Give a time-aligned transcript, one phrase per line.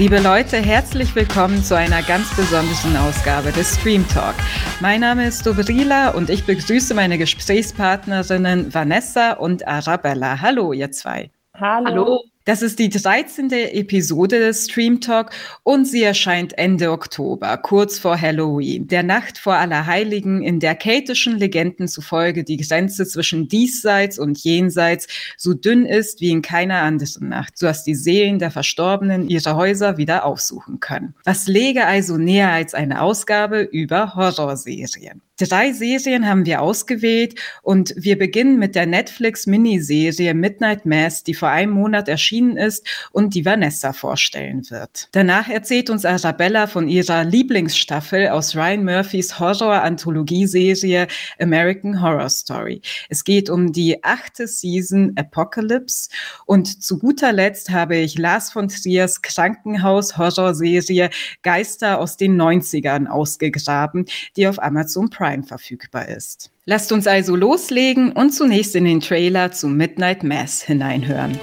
[0.00, 4.34] Liebe Leute, herzlich willkommen zu einer ganz besonderen Ausgabe des Stream Talk.
[4.80, 10.40] Mein Name ist Dobrila und ich begrüße meine Gesprächspartnerinnen Vanessa und Arabella.
[10.40, 11.30] Hallo, ihr zwei.
[11.54, 11.86] Hallo.
[11.86, 12.24] Hallo.
[12.50, 13.52] Das ist die 13.
[13.52, 15.30] Episode des Stream Talk
[15.62, 21.38] und sie erscheint Ende Oktober, kurz vor Halloween, der Nacht vor Allerheiligen, in der keltischen
[21.38, 27.28] Legenden zufolge die Grenze zwischen diesseits und jenseits so dünn ist wie in keiner anderen
[27.28, 31.14] Nacht, so dass die Seelen der Verstorbenen ihre Häuser wieder aufsuchen können.
[31.22, 35.22] Was läge also näher als eine Ausgabe über Horrorserien?
[35.48, 41.48] Drei Serien haben wir ausgewählt und wir beginnen mit der Netflix-Miniserie Midnight Mass, die vor
[41.48, 45.08] einem Monat erschienen ist und die Vanessa vorstellen wird.
[45.12, 51.06] Danach erzählt uns Arabella von ihrer Lieblingsstaffel aus Ryan Murphys Horror-Anthologie-Serie
[51.38, 52.82] American Horror Story.
[53.08, 56.10] Es geht um die achte Season Apocalypse
[56.44, 61.08] und zu guter Letzt habe ich Lars von Triers Krankenhaus-Horrorserie
[61.42, 64.04] Geister aus den 90ern ausgegraben,
[64.36, 66.50] die auf Amazon Prime Prime verfügbar ist.
[66.64, 71.38] Lasst uns also loslegen und zunächst in den Trailer zu Midnight Mass hineinhören.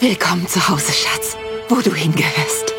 [0.00, 1.36] Willkommen zu Hause, Schatz,
[1.68, 2.74] wo du hingehörst.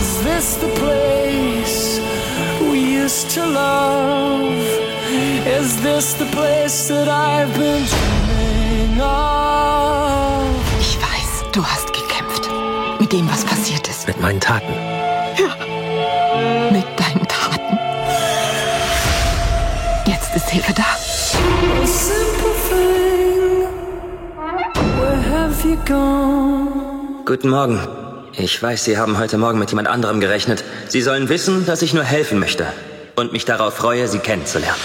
[0.00, 2.00] Is this the place
[2.60, 4.54] we used to love?
[5.46, 10.80] Is this the place that I've been dreaming of?
[10.80, 12.50] Ich weiß, du hast gekämpft.
[13.00, 14.08] Mit dem, was passiert ist.
[14.08, 14.72] Mit meinen Taten.
[15.36, 15.63] Ja
[16.70, 17.78] mit deinen Taten.
[20.06, 20.84] Jetzt ist Hilfe da.
[27.24, 27.80] Guten Morgen.
[28.36, 30.64] Ich weiß, Sie haben heute Morgen mit jemand anderem gerechnet.
[30.88, 32.66] Sie sollen wissen, dass ich nur helfen möchte
[33.16, 34.80] und mich darauf freue, Sie kennenzulernen.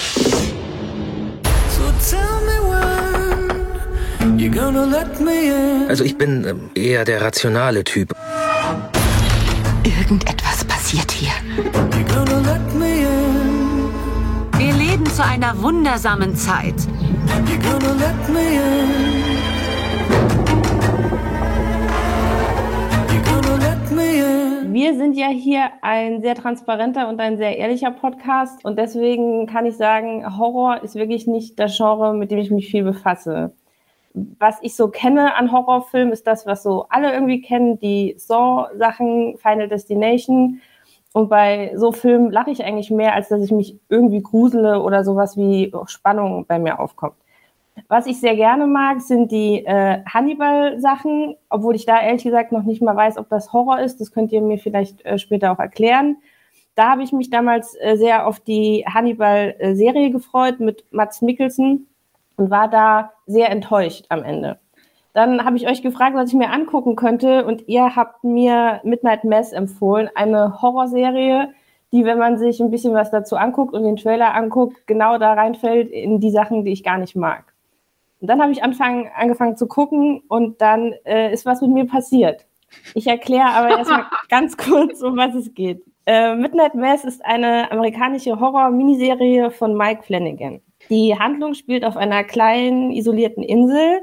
[5.90, 8.14] Also ich bin ähm, eher der rationale Typ.
[9.84, 11.32] Irgendetwas passiert hier?
[14.58, 16.76] Wir leben zu einer wundersamen Zeit.
[24.72, 29.66] Wir sind ja hier ein sehr transparenter und ein sehr ehrlicher Podcast und deswegen kann
[29.66, 33.52] ich sagen, Horror ist wirklich nicht das Genre, mit dem ich mich viel befasse
[34.14, 39.38] was ich so kenne an Horrorfilmen, ist das, was so alle irgendwie kennen, die Saw-Sachen,
[39.38, 40.62] Final Destination.
[41.14, 45.04] Und bei so Filmen lache ich eigentlich mehr, als dass ich mich irgendwie grusele oder
[45.04, 47.16] sowas wie Spannung bei mir aufkommt.
[47.88, 52.64] Was ich sehr gerne mag, sind die äh, Hannibal-Sachen, obwohl ich da ehrlich gesagt noch
[52.64, 54.02] nicht mal weiß, ob das Horror ist.
[54.02, 56.18] Das könnt ihr mir vielleicht äh, später auch erklären.
[56.76, 61.88] Da habe ich mich damals äh, sehr auf die Hannibal-Serie gefreut mit Mats Mikkelsen
[62.36, 64.60] und war da sehr enttäuscht am Ende.
[65.14, 69.24] Dann habe ich euch gefragt, was ich mir angucken könnte und ihr habt mir Midnight
[69.24, 71.50] Mass empfohlen, eine Horrorserie,
[71.92, 75.34] die, wenn man sich ein bisschen was dazu anguckt und den Trailer anguckt, genau da
[75.34, 77.54] reinfällt in die Sachen, die ich gar nicht mag.
[78.22, 81.86] Und dann habe ich anfangen, angefangen zu gucken und dann äh, ist was mit mir
[81.86, 82.46] passiert.
[82.94, 85.84] Ich erkläre aber erstmal ganz kurz, um was es geht.
[86.06, 90.62] Äh, Midnight Mass ist eine amerikanische Horror-Miniserie von Mike Flanagan.
[90.90, 94.02] Die Handlung spielt auf einer kleinen, isolierten Insel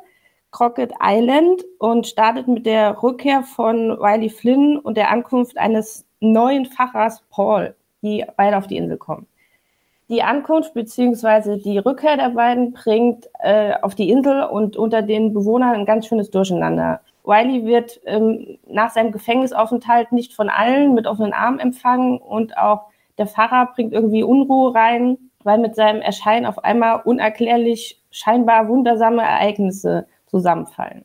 [0.57, 6.65] Crockett Island und startet mit der Rückkehr von Wiley Flynn und der Ankunft eines neuen
[6.65, 9.27] Pfarrers Paul, die beide auf die Insel kommen.
[10.09, 11.59] Die Ankunft bzw.
[11.59, 16.07] die Rückkehr der beiden bringt äh, auf die Insel und unter den Bewohnern ein ganz
[16.07, 17.03] schönes Durcheinander.
[17.25, 22.87] Wiley wird ähm, nach seinem Gefängnisaufenthalt nicht von allen mit offenen Armen empfangen und auch
[23.19, 29.21] der Pfarrer bringt irgendwie Unruhe rein, weil mit seinem Erscheinen auf einmal unerklärlich scheinbar wundersame
[29.21, 31.05] Ereignisse zusammenfallen.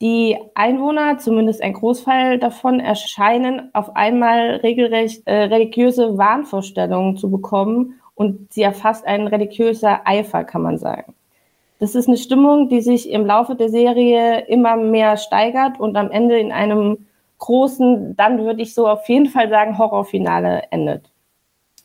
[0.00, 8.00] Die Einwohner, zumindest ein Großteil davon, erscheinen auf einmal regelrecht äh, religiöse Wahnvorstellungen zu bekommen
[8.14, 11.14] und sie erfasst ein religiöser Eifer, kann man sagen.
[11.78, 16.10] Das ist eine Stimmung, die sich im Laufe der Serie immer mehr steigert und am
[16.10, 17.06] Ende in einem
[17.38, 21.10] großen, dann würde ich so auf jeden Fall sagen, Horrorfinale endet.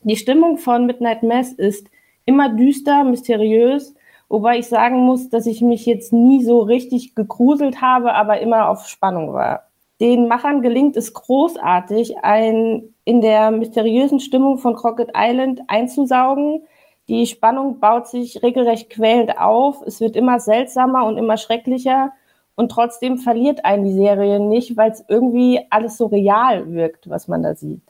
[0.03, 1.89] Die Stimmung von Midnight Mass ist
[2.25, 3.93] immer düster, mysteriös
[4.29, 8.69] Wobei ich sagen muss, dass ich mich jetzt nie so richtig gegruselt habe, aber immer
[8.69, 9.63] auf Spannung war.
[9.99, 16.61] Den Machern gelingt es großartig, ein in der mysteriösen Stimmung von Crockett Island einzusaugen.
[17.09, 19.81] Die Spannung baut sich regelrecht quälend auf.
[19.81, 22.13] Es wird immer seltsamer und immer schrecklicher.
[22.55, 27.27] Und trotzdem verliert einen die Serie nicht, weil es irgendwie alles so real wirkt, was
[27.27, 27.81] man da sieht.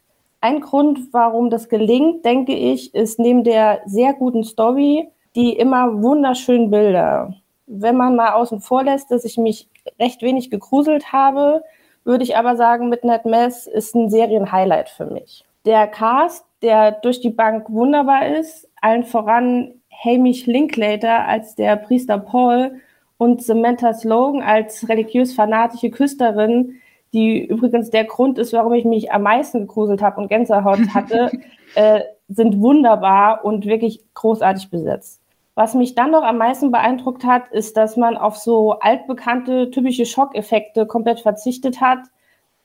[0.42, 5.10] Ein Grund, warum das gelingt, denke ich, ist neben der sehr guten Story
[5.40, 7.34] die immer wunderschönen Bilder.
[7.66, 11.64] Wenn man mal außen vor lässt, dass ich mich recht wenig gegruselt habe,
[12.04, 15.46] würde ich aber sagen, Midnight Mass ist ein Serienhighlight für mich.
[15.64, 22.18] Der Cast, der durch die Bank wunderbar ist, allen voran Hamish Linklater als der Priester
[22.18, 22.82] Paul
[23.18, 26.82] und Samantha Slogan als religiös fanatische Küsterin,
[27.14, 31.32] die übrigens der Grund ist, warum ich mich am meisten gegruselt habe und Gänsehaut hatte,
[31.76, 35.19] äh, sind wunderbar und wirklich großartig besetzt.
[35.60, 40.06] Was mich dann noch am meisten beeindruckt hat, ist, dass man auf so altbekannte typische
[40.06, 42.00] Schockeffekte komplett verzichtet hat.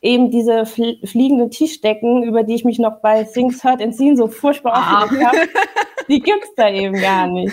[0.00, 4.16] Eben diese fl fliegenden Tischdecken, über die ich mich noch bei Things Heard and Seen
[4.16, 5.02] so furchtbar ah.
[5.02, 5.38] aufgeregt habe,
[6.08, 7.52] die gibt es da eben gar nicht.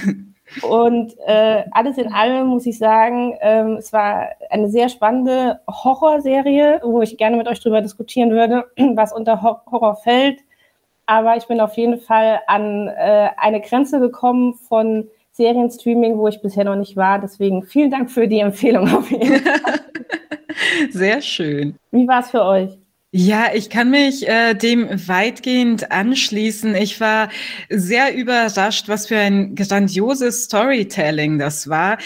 [0.62, 6.82] Und äh, alles in allem muss ich sagen, ähm, es war eine sehr spannende Horrorserie,
[6.84, 10.40] wo ich gerne mit euch drüber diskutieren würde, was unter Horror fällt.
[11.08, 16.42] Aber ich bin auf jeden Fall an äh, eine Grenze gekommen von Serienstreaming, wo ich
[16.42, 17.20] bisher noch nicht war.
[17.20, 19.80] Deswegen vielen Dank für die Empfehlung auf jeden Fall.
[20.92, 21.76] Sehr schön.
[21.92, 22.78] Wie war es für euch?
[23.14, 26.76] Ja, ich kann mich äh, dem weitgehend anschließen.
[26.76, 27.28] Ich war
[27.70, 31.98] sehr überrascht, was für ein grandioses Storytelling das war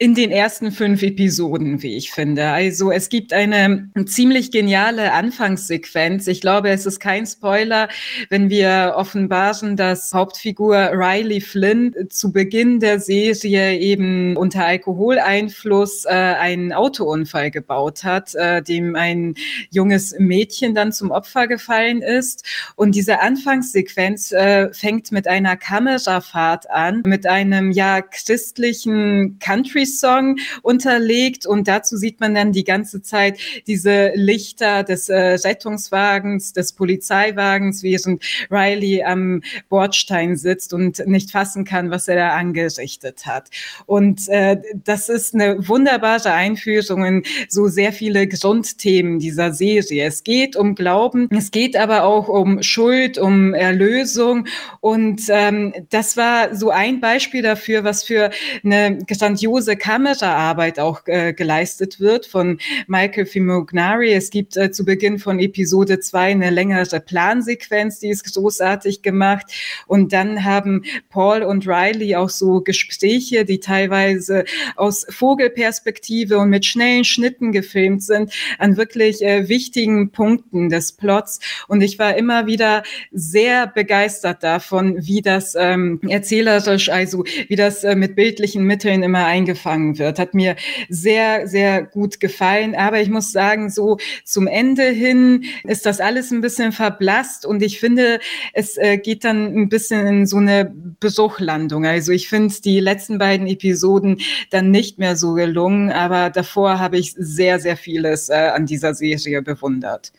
[0.00, 2.50] in den ersten fünf Episoden, wie ich finde.
[2.50, 6.28] Also es gibt eine ziemlich geniale Anfangssequenz.
[6.28, 7.88] Ich glaube, es ist kein Spoiler,
[8.30, 16.10] wenn wir offenbaren, dass Hauptfigur Riley Flynn zu Beginn der Serie eben unter Alkoholeinfluss äh,
[16.10, 19.34] einen Autounfall gebaut hat, äh, dem ein
[19.70, 22.44] junges Mädchen dann zum Opfer gefallen ist.
[22.76, 30.36] Und diese Anfangssequenz äh, fängt mit einer Kamerafahrt an, mit einem ja christlichen Country Song
[30.62, 36.72] unterlegt und dazu sieht man dann die ganze Zeit diese Lichter des äh, Rettungswagens, des
[36.72, 43.48] Polizeiwagens, während Riley am Bordstein sitzt und nicht fassen kann, was er da angerichtet hat.
[43.86, 50.06] Und äh, das ist eine wunderbare Einführung in so sehr viele Grundthemen dieser Serie.
[50.06, 54.46] Es geht um Glauben, es geht aber auch um Schuld, um Erlösung
[54.80, 58.30] und ähm, das war so ein Beispiel dafür, was für
[58.64, 64.12] eine grandiose Kameraarbeit auch äh, geleistet wird von Michael Fimognari.
[64.12, 69.46] Es gibt äh, zu Beginn von Episode zwei eine längere Plansequenz, die ist großartig gemacht.
[69.86, 74.44] Und dann haben Paul und Riley auch so Gespräche, die teilweise
[74.76, 81.40] aus Vogelperspektive und mit schnellen Schnitten gefilmt sind, an wirklich äh, wichtigen Punkten des Plots.
[81.68, 82.82] Und ich war immer wieder
[83.12, 89.24] sehr begeistert davon, wie das ähm, erzählerisch, also wie das äh, mit bildlichen Mitteln immer
[89.24, 90.18] eingefangen angefangen wird.
[90.18, 90.56] Hat mir
[90.88, 92.74] sehr, sehr gut gefallen.
[92.74, 97.62] Aber ich muss sagen, so zum Ende hin ist das alles ein bisschen verblasst und
[97.62, 98.20] ich finde,
[98.52, 101.86] es äh, geht dann ein bisschen in so eine Besuchlandung.
[101.86, 104.20] Also ich finde die letzten beiden Episoden
[104.50, 108.94] dann nicht mehr so gelungen, aber davor habe ich sehr, sehr vieles äh, an dieser
[108.94, 110.12] Serie bewundert.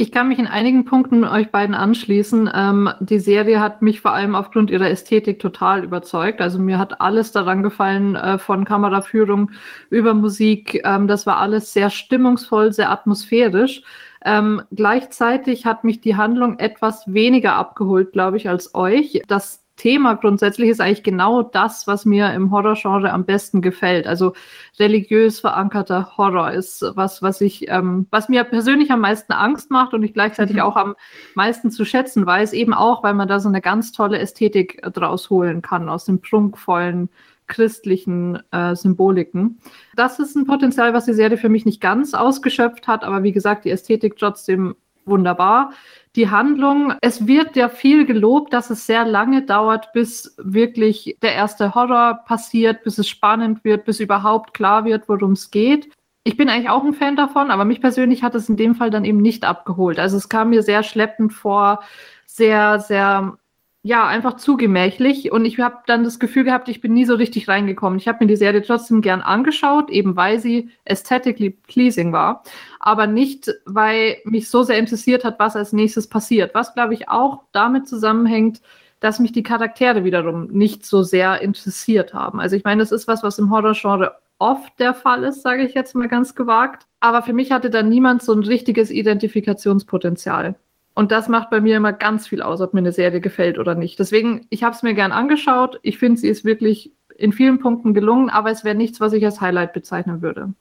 [0.00, 2.50] Ich kann mich in einigen Punkten euch beiden anschließen.
[2.54, 6.40] Ähm, die Serie hat mich vor allem aufgrund ihrer Ästhetik total überzeugt.
[6.40, 9.50] Also mir hat alles daran gefallen, äh, von Kameraführung
[9.90, 10.80] über Musik.
[10.86, 13.82] Ähm, das war alles sehr stimmungsvoll, sehr atmosphärisch.
[14.24, 19.20] Ähm, gleichzeitig hat mich die Handlung etwas weniger abgeholt, glaube ich, als euch.
[19.28, 24.06] Das Thema grundsätzlich ist eigentlich genau das, was mir im Horrorgenre am besten gefällt.
[24.06, 24.34] Also
[24.78, 29.94] religiös verankerter Horror ist was, was ich, ähm, was mir persönlich am meisten Angst macht
[29.94, 30.62] und ich gleichzeitig mhm.
[30.62, 30.96] auch am
[31.34, 35.30] meisten zu schätzen weiß, eben auch, weil man da so eine ganz tolle Ästhetik draus
[35.30, 37.08] holen kann aus den prunkvollen
[37.46, 39.60] christlichen äh, Symboliken.
[39.96, 43.32] Das ist ein Potenzial, was die Serie für mich nicht ganz ausgeschöpft hat, aber wie
[43.32, 44.76] gesagt, die Ästhetik trotzdem
[45.10, 45.72] wunderbar
[46.16, 46.94] die Handlung.
[47.00, 52.24] Es wird ja viel gelobt, dass es sehr lange dauert, bis wirklich der erste Horror
[52.26, 55.90] passiert, bis es spannend wird, bis überhaupt klar wird, worum es geht.
[56.24, 58.90] Ich bin eigentlich auch ein Fan davon, aber mich persönlich hat es in dem Fall
[58.90, 59.98] dann eben nicht abgeholt.
[59.98, 61.82] Also es kam mir sehr schleppend vor,
[62.26, 63.38] sehr, sehr
[63.82, 67.14] ja, einfach zu gemächlich und ich habe dann das Gefühl gehabt, ich bin nie so
[67.14, 67.98] richtig reingekommen.
[67.98, 72.42] Ich habe mir die Serie trotzdem gern angeschaut, eben weil sie aesthetically pleasing war,
[72.78, 76.54] aber nicht, weil mich so sehr interessiert hat, was als nächstes passiert.
[76.54, 78.60] Was, glaube ich, auch damit zusammenhängt,
[79.00, 82.38] dass mich die Charaktere wiederum nicht so sehr interessiert haben.
[82.38, 85.72] Also ich meine, das ist was, was im Horrorgenre oft der Fall ist, sage ich
[85.74, 86.86] jetzt mal ganz gewagt.
[87.00, 90.56] Aber für mich hatte da niemand so ein richtiges Identifikationspotenzial.
[90.94, 93.74] Und das macht bei mir immer ganz viel aus, ob mir eine Serie gefällt oder
[93.74, 93.98] nicht.
[93.98, 95.78] Deswegen, ich habe es mir gern angeschaut.
[95.82, 99.24] Ich finde, sie ist wirklich in vielen Punkten gelungen, aber es wäre nichts, was ich
[99.24, 100.52] als Highlight bezeichnen würde.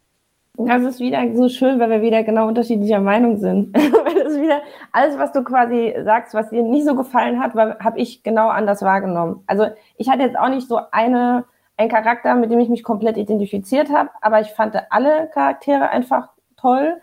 [0.57, 3.73] Das ist wieder so schön, weil wir wieder genau unterschiedlicher Meinung sind.
[3.75, 7.99] das ist wieder alles, was du quasi sagst, was dir nicht so gefallen hat, habe
[7.99, 9.41] ich genau anders wahrgenommen.
[9.47, 9.67] Also
[9.97, 11.45] ich hatte jetzt auch nicht so eine
[11.79, 16.27] ein Charakter, mit dem ich mich komplett identifiziert habe, aber ich fand alle Charaktere einfach
[16.57, 17.01] toll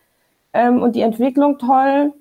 [0.52, 2.12] ähm, und die Entwicklung toll.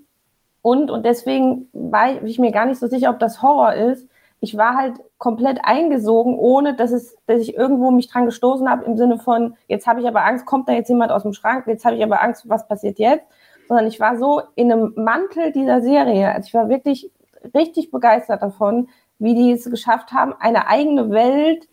[0.65, 4.07] Und, und deswegen war ich mir gar nicht so sicher, ob das Horror ist.
[4.39, 8.83] Ich war halt komplett eingesogen, ohne dass, es, dass ich irgendwo mich dran gestoßen habe,
[8.85, 11.67] im Sinne von, jetzt habe ich aber Angst, kommt da jetzt jemand aus dem Schrank,
[11.67, 13.27] jetzt habe ich aber Angst, was passiert jetzt?
[13.67, 16.33] Sondern ich war so in einem Mantel dieser Serie.
[16.33, 17.11] Also ich war wirklich
[17.53, 21.67] richtig begeistert davon, wie die es geschafft haben, eine eigene Welt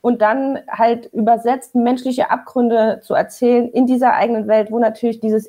[0.00, 5.46] und dann halt übersetzt menschliche Abgründe zu erzählen in dieser eigenen Welt, wo natürlich dieses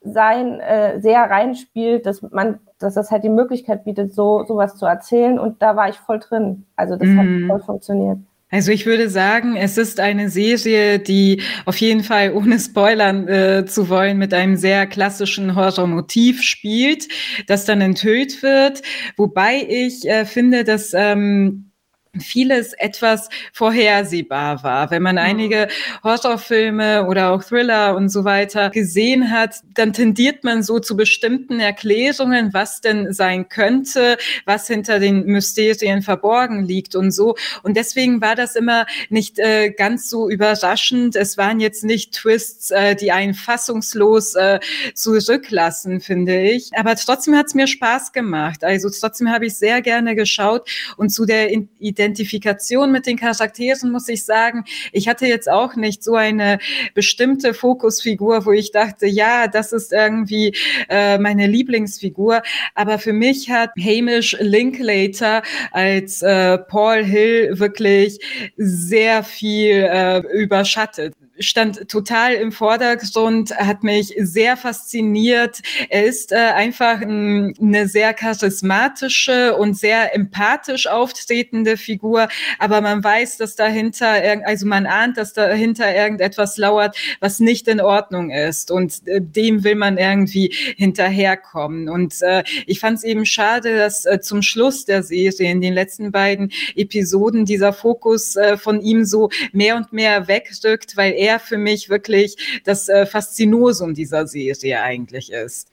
[0.00, 4.86] Inselsein äh, sehr reinspielt, dass man, dass das halt die Möglichkeit bietet, so sowas zu
[4.86, 5.38] erzählen.
[5.38, 6.64] Und da war ich voll drin.
[6.76, 7.18] Also das mm.
[7.18, 7.46] hat mhm.
[7.48, 8.18] voll funktioniert.
[8.52, 13.64] Also ich würde sagen, es ist eine Serie, die auf jeden Fall, ohne spoilern äh,
[13.64, 17.06] zu wollen, mit einem sehr klassischen Horrormotiv spielt,
[17.46, 18.82] das dann enthüllt wird.
[19.16, 21.69] Wobei ich äh, finde, dass ähm,
[22.18, 24.90] vieles etwas vorhersehbar war.
[24.90, 25.22] Wenn man mhm.
[25.22, 25.68] einige
[26.02, 31.60] Horrorfilme oder auch Thriller und so weiter gesehen hat, dann tendiert man so zu bestimmten
[31.60, 37.36] Erklärungen, was denn sein könnte, was hinter den Mysterien verborgen liegt und so.
[37.62, 41.14] Und deswegen war das immer nicht äh, ganz so überraschend.
[41.14, 44.58] Es waren jetzt nicht Twists, äh, die einen fassungslos äh,
[44.94, 46.70] zurücklassen, finde ich.
[46.74, 48.64] Aber trotzdem hat es mir Spaß gemacht.
[48.64, 53.90] Also trotzdem habe ich sehr gerne geschaut und zu der Idee Identifikation mit den Charakteren
[53.90, 56.58] muss ich sagen, ich hatte jetzt auch nicht so eine
[56.94, 60.54] bestimmte Fokusfigur, wo ich dachte, ja, das ist irgendwie
[60.88, 62.42] äh, meine Lieblingsfigur.
[62.74, 65.42] Aber für mich hat Hamish Linklater
[65.72, 68.18] als äh, Paul Hill wirklich
[68.56, 75.60] sehr viel äh, überschattet stand total im Vordergrund, hat mich sehr fasziniert.
[75.88, 82.28] Er ist äh, einfach ein, eine sehr charismatische und sehr empathisch auftretende Figur,
[82.58, 87.80] aber man weiß, dass dahinter, also man ahnt, dass dahinter irgendetwas lauert, was nicht in
[87.80, 91.88] Ordnung ist und äh, dem will man irgendwie hinterherkommen.
[91.88, 95.74] Und äh, ich fand es eben schade, dass äh, zum Schluss der Serie in den
[95.74, 101.29] letzten beiden Episoden dieser Fokus äh, von ihm so mehr und mehr wegrückt, weil er
[101.38, 105.70] für mich wirklich das äh, Faszinosum dieser Serie eigentlich ist.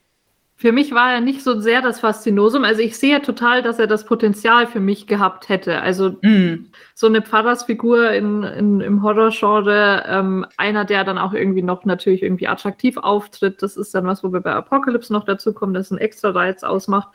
[0.60, 2.64] Für mich war er nicht so sehr das Faszinosum.
[2.64, 5.82] Also ich sehe total, dass er das Potenzial für mich gehabt hätte.
[5.82, 6.72] Also mm.
[6.96, 12.24] so eine Pfarrersfigur in, in, im Horrorgenre, ähm, einer, der dann auch irgendwie noch natürlich
[12.24, 13.62] irgendwie attraktiv auftritt.
[13.62, 16.64] Das ist dann was, wo wir bei Apocalypse noch dazu kommen, das ein extra Reiz
[16.64, 17.10] ausmacht.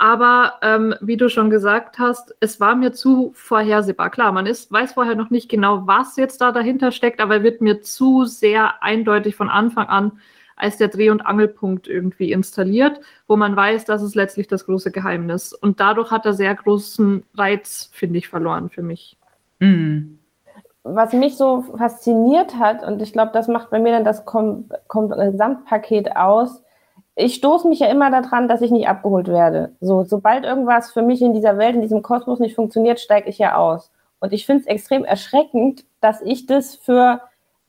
[0.00, 4.08] Aber ähm, wie du schon gesagt hast, es war mir zu vorhersehbar.
[4.08, 7.60] Klar, man ist, weiß vorher noch nicht genau, was jetzt da dahinter steckt, aber wird
[7.60, 10.12] mir zu sehr eindeutig von Anfang an
[10.56, 14.90] als der Dreh- und Angelpunkt irgendwie installiert, wo man weiß, das ist letztlich das große
[14.90, 15.52] Geheimnis.
[15.52, 19.18] Und dadurch hat er sehr großen Reiz, finde ich, verloren für mich.
[19.58, 20.18] Mhm.
[20.82, 24.70] Was mich so fasziniert hat, und ich glaube, das macht bei mir dann das Kom
[24.88, 26.62] Kom Gesamtpaket aus,
[27.20, 29.72] ich stoße mich ja immer daran, dass ich nicht abgeholt werde.
[29.80, 33.38] So, sobald irgendwas für mich in dieser Welt, in diesem Kosmos nicht funktioniert, steige ich
[33.38, 33.90] ja aus.
[34.20, 37.20] Und ich finde es extrem erschreckend, dass ich das für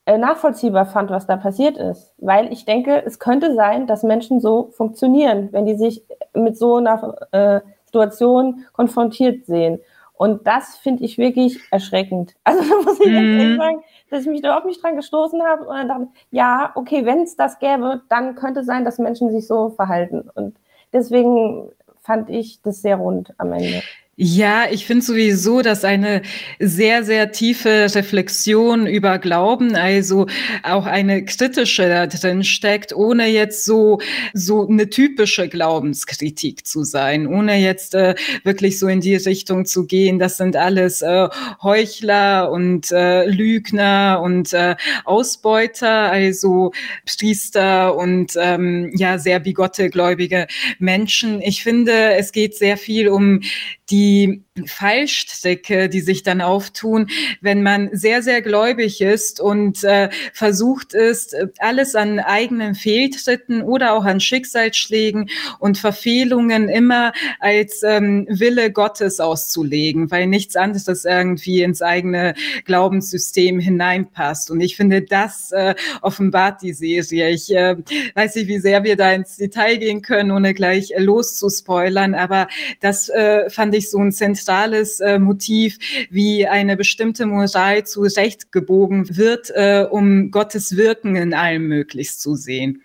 [0.06, 2.14] äh, nachvollziehbar fand, was da passiert ist.
[2.18, 6.04] Weil ich denke, es könnte sein, dass Menschen so funktionieren, wenn die sich
[6.34, 9.80] mit so einer äh, Situation konfrontiert sehen.
[10.22, 12.36] Und das finde ich wirklich erschreckend.
[12.44, 13.40] Also da muss ich mhm.
[13.40, 16.72] jetzt sagen, dass ich mich da überhaupt nicht dran gestoßen habe und dann dachte, ja,
[16.76, 20.30] okay, wenn es das gäbe, dann könnte es sein, dass Menschen sich so verhalten.
[20.36, 20.56] Und
[20.94, 23.82] deswegen fand ich das sehr rund am Ende.
[24.24, 26.22] Ja, ich finde sowieso, dass eine
[26.60, 30.28] sehr, sehr tiefe Reflexion über Glauben, also
[30.62, 34.00] auch eine kritische da drin steckt, ohne jetzt so,
[34.36, 38.14] so eine typische Glaubenskritik zu sein, ohne jetzt äh,
[38.44, 41.28] wirklich so in die Richtung zu gehen, das sind alles äh,
[41.64, 46.74] Heuchler und äh, Lügner und äh, Ausbeuter, also
[47.08, 50.46] Priester und ähm, ja, sehr bigotte gläubige
[50.78, 51.42] Menschen.
[51.42, 53.42] Ich finde, es geht sehr viel um
[53.90, 57.08] die die Fallstricke, die sich dann auftun,
[57.42, 63.94] wenn man sehr, sehr gläubig ist und äh, versucht ist, alles an eigenen Fehltritten oder
[63.94, 71.62] auch an Schicksalsschlägen und Verfehlungen immer als ähm, Wille Gottes auszulegen, weil nichts anderes irgendwie
[71.62, 72.34] ins eigene
[72.66, 74.52] Glaubenssystem hineinpasst.
[74.52, 77.30] Und ich finde, das äh, offenbart die Serie.
[77.30, 77.78] Ich äh,
[78.16, 82.48] weiß nicht, wie sehr wir da ins Detail gehen können, ohne gleich loszuspoilern, aber
[82.80, 84.42] das äh, fand ich so ein zentrales
[85.00, 85.78] äh, Motiv,
[86.10, 92.22] wie eine bestimmte Moral zu Recht gebogen wird, äh, um Gottes Wirken in allem möglichst
[92.22, 92.82] zu sehen.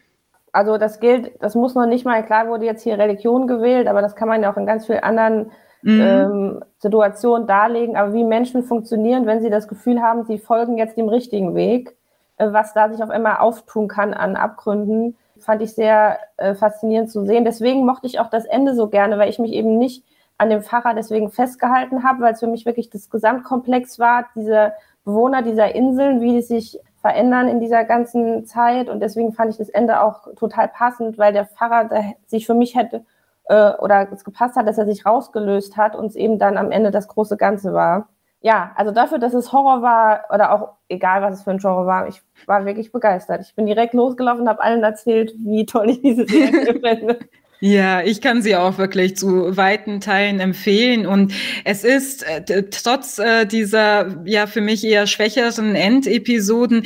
[0.52, 4.00] Also das gilt, das muss noch nicht mal, klar wurde jetzt hier Religion gewählt, aber
[4.00, 5.50] das kann man ja auch in ganz vielen anderen
[5.82, 6.00] mhm.
[6.00, 10.96] ähm, Situation darlegen, aber wie Menschen funktionieren, wenn sie das Gefühl haben, sie folgen jetzt
[10.96, 11.96] dem richtigen Weg,
[12.38, 17.10] äh, was da sich auf einmal auftun kann an Abgründen, fand ich sehr äh, faszinierend
[17.10, 17.44] zu sehen.
[17.44, 20.04] Deswegen mochte ich auch das Ende so gerne, weil ich mich eben nicht
[20.38, 24.72] an dem Pfarrer deswegen festgehalten habe, weil es für mich wirklich das Gesamtkomplex war, diese
[25.04, 28.88] Bewohner dieser Inseln, wie die sich verändern in dieser ganzen Zeit.
[28.88, 31.88] Und deswegen fand ich das Ende auch total passend, weil der Pfarrer
[32.26, 33.04] sich für mich hätte
[33.44, 36.70] äh, oder es gepasst hat, dass er sich rausgelöst hat und es eben dann am
[36.70, 38.08] Ende das große Ganze war.
[38.42, 41.86] Ja, also dafür, dass es Horror war oder auch egal, was es für ein Genre
[41.86, 43.40] war, ich war wirklich begeistert.
[43.42, 47.18] Ich bin direkt losgelaufen und habe allen erzählt, wie toll ich diese Serie finde.
[47.60, 51.06] Ja, ich kann sie auch wirklich zu weiten Teilen empfehlen.
[51.06, 51.32] Und
[51.64, 56.84] es ist äh, trotz äh, dieser ja für mich eher schwächeren Endepisoden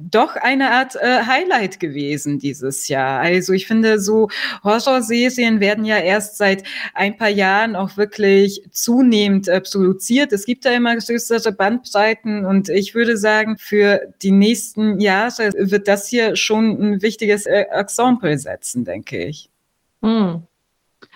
[0.00, 3.20] doch eine Art äh, Highlight gewesen dieses Jahr.
[3.20, 4.28] Also ich finde, so
[4.64, 10.32] Horrorserien werden ja erst seit ein paar Jahren auch wirklich zunehmend äh, produziert.
[10.32, 15.88] Es gibt da immer größere Bandbreiten und ich würde sagen, für die nächsten Jahre wird
[15.88, 19.51] das hier schon ein wichtiges äh, Exempel setzen, denke ich.
[20.02, 20.42] Hm.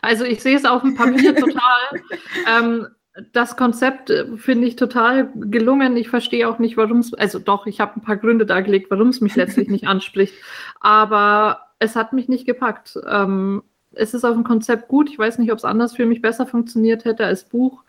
[0.02, 2.02] Also ich sehe es auf dem Papier total.
[2.48, 2.86] ähm,
[3.32, 5.96] das Konzept äh, finde ich total gelungen.
[5.96, 9.08] Ich verstehe auch nicht, warum es, also doch, ich habe ein paar Gründe dargelegt, warum
[9.08, 10.34] es mich letztlich nicht anspricht.
[10.80, 12.98] Aber es hat mich nicht gepackt.
[13.08, 13.62] Ähm,
[13.92, 15.08] es ist auf dem Konzept gut.
[15.08, 17.84] Ich weiß nicht, ob es anders für mich besser funktioniert hätte als Buch.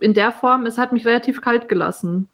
[0.00, 2.28] In der Form, es hat mich relativ kalt gelassen.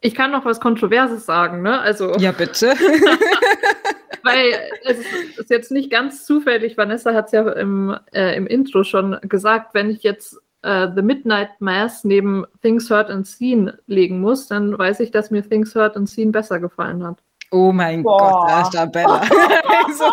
[0.00, 1.78] Ich kann noch was Kontroverses sagen, ne?
[1.78, 2.16] Also.
[2.18, 2.74] Ja, bitte.
[4.22, 4.98] weil es
[5.36, 9.74] ist jetzt nicht ganz zufällig, Vanessa hat es ja im, äh, im Intro schon gesagt,
[9.74, 14.78] wenn ich jetzt äh, The Midnight Mass neben Things Heard and Seen legen muss, dann
[14.78, 17.18] weiß ich, dass mir Things Heard and Seen besser gefallen hat.
[17.50, 18.46] Oh mein Boah.
[18.46, 19.20] Gott, Arabella.
[19.84, 20.04] also,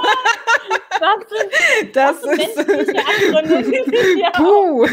[1.94, 2.94] das, das ist.
[4.36, 4.86] Puh.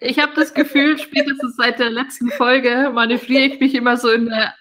[0.00, 4.26] Ich habe das Gefühl, spätestens seit der letzten Folge manövriere ich mich immer so in
[4.26, 4.54] der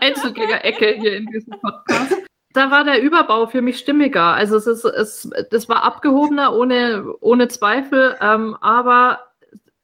[0.00, 2.25] Einzelgänger-Ecke hier in diesem Podcast
[2.56, 4.34] da war der Überbau für mich stimmiger.
[4.34, 9.20] Also es ist, es, das war abgehobener, ohne, ohne Zweifel, ähm, aber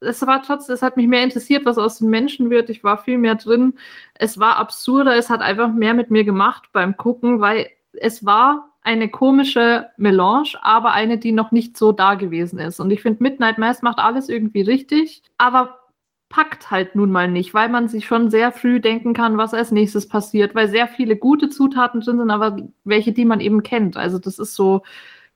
[0.00, 2.70] es war trotzdem, es hat mich mehr interessiert, was aus den Menschen wird.
[2.70, 3.74] Ich war viel mehr drin.
[4.14, 8.70] Es war absurder, es hat einfach mehr mit mir gemacht beim Gucken, weil es war
[8.82, 12.80] eine komische Melange, aber eine, die noch nicht so da gewesen ist.
[12.80, 15.78] Und ich finde, Midnight Mass macht alles irgendwie richtig, aber
[16.32, 19.70] packt halt nun mal nicht, weil man sich schon sehr früh denken kann, was als
[19.70, 23.98] nächstes passiert, weil sehr viele gute Zutaten drin sind, aber welche, die man eben kennt.
[23.98, 24.82] Also das ist so,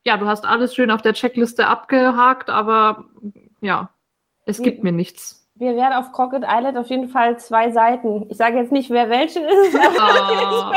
[0.05, 3.05] ja, du hast alles schön auf der Checkliste abgehakt, aber
[3.61, 3.91] ja,
[4.47, 5.47] es gibt mir nichts.
[5.55, 8.27] Wir werden auf Crockett Island auf jeden Fall zwei Seiten.
[8.31, 9.79] Ich sage jetzt nicht, wer welche ist.
[9.99, 10.73] Oh.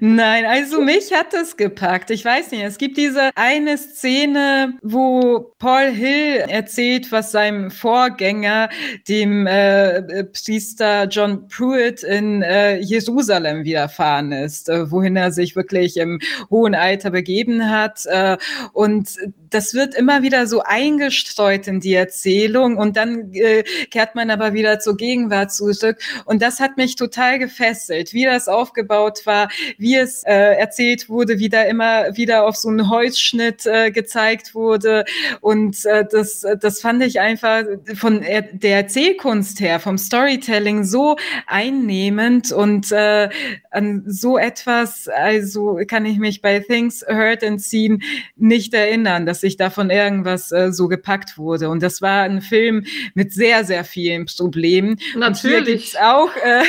[0.00, 2.10] Nein, also mich hat es gepackt.
[2.10, 8.68] Ich weiß nicht, es gibt diese eine Szene, wo Paul Hill erzählt, was seinem Vorgänger,
[9.08, 15.96] dem äh, Priester John Pruitt in äh, Jerusalem widerfahren ist, äh, wohin er sich wirklich
[15.96, 16.20] im
[16.50, 18.04] hohen Alter begeben hat.
[18.06, 18.36] Äh,
[18.72, 19.16] und
[19.50, 24.54] das wird immer wieder so eingestreut in die Erzählung und dann äh, kehrt man aber
[24.54, 25.98] wieder zur Gegenwart zurück.
[26.24, 31.38] Und das hat mich total gefesselt, wie das aufgebaut war, wie es äh, erzählt wurde,
[31.38, 35.04] wie da immer wieder auf so einen Holzschnitt äh, gezeigt wurde.
[35.40, 41.16] Und äh, das, das fand ich einfach von er der Erzählkunst her, vom Storytelling so
[41.46, 43.28] einnehmend und äh,
[43.70, 48.02] an so etwas, also kann ich mich bei Things Heard and Seen
[48.36, 51.68] nicht erinnern, dass ich davon irgendwas äh, so gepackt wurde.
[51.68, 54.98] Und das war ein Film mit sehr, sehr vielen Problemen.
[55.14, 55.98] Natürlich.
[56.00, 56.34] auch.
[56.36, 56.62] Äh,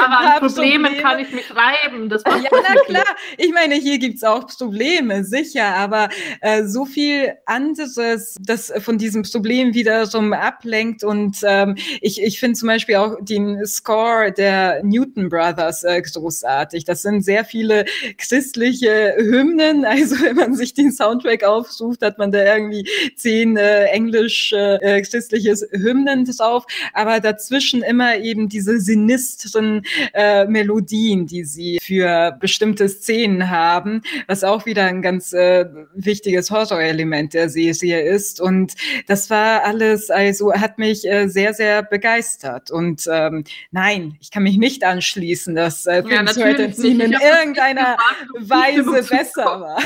[0.00, 1.02] Aber an Problemen Probleme.
[1.02, 2.08] kann ich mich reiben.
[2.08, 3.16] Das ja, na klar.
[3.38, 5.74] Ich meine, hier gibt's auch Probleme, sicher.
[5.74, 6.10] Aber
[6.42, 11.02] äh, so viel anderes, das von diesem Problem wiederum ablenkt.
[11.02, 16.84] Und ähm, ich, ich finde zum Beispiel auch den Score der Newton Brothers äh, großartig.
[16.84, 17.84] Das sind sehr viele
[18.16, 19.84] christliche Hymnen.
[19.84, 25.00] Also wenn man sich den Soundtrack aufsucht, hat man da irgendwie zehn äh, englisch äh,
[25.00, 26.64] christliche Hymnen drauf.
[26.92, 34.44] Aber dazwischen immer eben diese sinistren äh, Melodien, die sie für bestimmte Szenen haben, was
[34.44, 38.40] auch wieder ein ganz äh, wichtiges Horrorelement der Serie ist.
[38.40, 38.74] Und
[39.06, 42.70] das war alles, also hat mich äh, sehr, sehr begeistert.
[42.70, 47.96] Und ähm, nein, ich kann mich nicht anschließen, dass äh, ja, in irgendeiner
[48.38, 49.78] Weise besser war.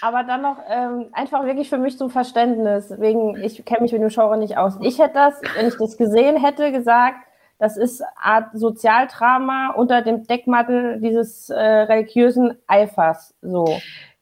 [0.00, 4.02] Aber dann noch ähm, einfach wirklich für mich zum Verständnis, wegen ich kenne mich mit
[4.02, 4.78] dem Genre nicht aus.
[4.80, 7.18] Ich hätte das, wenn ich das gesehen hätte, gesagt,
[7.58, 13.34] das ist Art Sozialdrama unter dem Deckmantel dieses äh, religiösen Eifers.
[13.40, 13.78] So.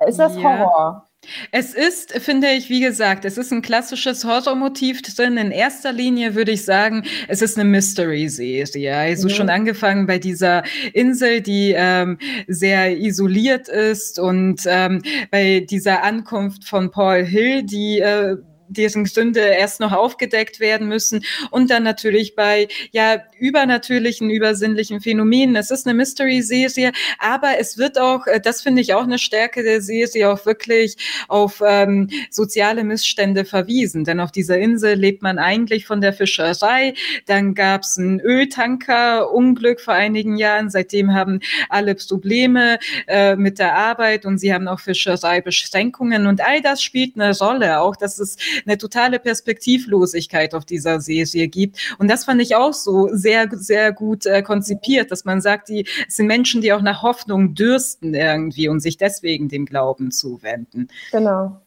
[0.07, 0.43] Ist das ja.
[0.43, 1.10] Horror?
[1.53, 5.37] Es ist, finde ich, wie gesagt, es ist ein klassisches Horrormotiv drin.
[5.37, 8.97] In erster Linie würde ich sagen, es ist eine Mystery-Serie.
[8.97, 9.33] Also mhm.
[9.33, 16.65] schon angefangen bei dieser Insel, die ähm, sehr isoliert ist und ähm, bei dieser Ankunft
[16.65, 18.37] von Paul Hill, die äh,
[18.71, 25.57] deren Sünde erst noch aufgedeckt werden müssen und dann natürlich bei ja übernatürlichen, übersinnlichen Phänomenen.
[25.57, 29.63] Es ist eine Mystery-Serie, aber es wird auch, äh, das finde ich auch eine Stärke
[29.63, 30.97] der Serie, auch wirklich
[31.29, 34.05] auf ähm, soziale Missstände verwiesen.
[34.05, 36.95] Denn auf dieser Insel lebt man eigentlich von der Fischerei.
[37.27, 40.71] Dann gab es ein Öltanker-Unglück vor einigen Jahren.
[40.71, 46.61] Seitdem haben alle Probleme äh, mit der Arbeit und sie haben auch Fischereibeschränkungen und all
[46.61, 47.81] das spielt eine Rolle.
[47.81, 51.97] Auch, dass es eine totale Perspektivlosigkeit auf dieser Serie gibt.
[51.99, 55.87] Und das fand ich auch so sehr, sehr gut äh, konzipiert, dass man sagt, die
[56.09, 60.89] es sind Menschen, die auch nach Hoffnung dürsten irgendwie und sich deswegen dem Glauben zuwenden.
[61.13, 61.61] Genau.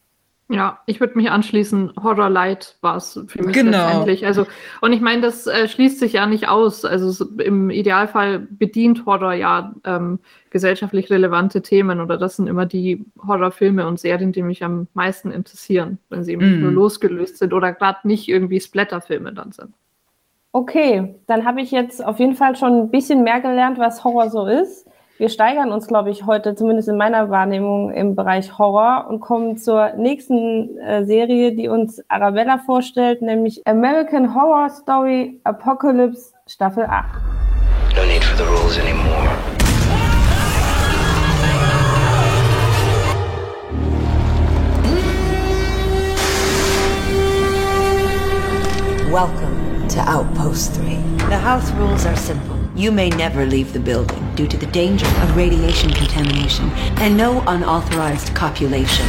[0.49, 1.93] Ja, ich würde mich anschließen.
[2.01, 3.85] Horror Light war es für mich genau.
[3.85, 4.25] letztendlich.
[4.25, 4.45] Also,
[4.81, 6.83] und ich meine, das äh, schließt sich ja nicht aus.
[6.85, 13.05] Also im Idealfall bedient Horror ja ähm, gesellschaftlich relevante Themen oder das sind immer die
[13.25, 16.51] Horrorfilme und Serien, die mich am meisten interessieren, wenn sie eben mm.
[16.51, 16.75] nicht nur mhm.
[16.77, 19.73] losgelöst sind oder gerade nicht irgendwie Splatterfilme dann sind.
[20.51, 24.29] Okay, dann habe ich jetzt auf jeden Fall schon ein bisschen mehr gelernt, was Horror
[24.29, 24.87] so ist.
[25.19, 29.57] Wir steigern uns, glaube ich, heute, zumindest in meiner Wahrnehmung, im Bereich Horror und kommen
[29.57, 37.05] zur nächsten äh, Serie, die uns Arabella vorstellt, nämlich American Horror Story Apocalypse Staffel 8.
[37.95, 39.29] No need for the rules anymore.
[49.11, 50.97] Welcome to Outpost 3.
[51.29, 52.62] The house rules are simple.
[52.75, 57.41] You may never leave the building due to the danger of radiation contamination and no
[57.45, 59.05] unauthorized copulation.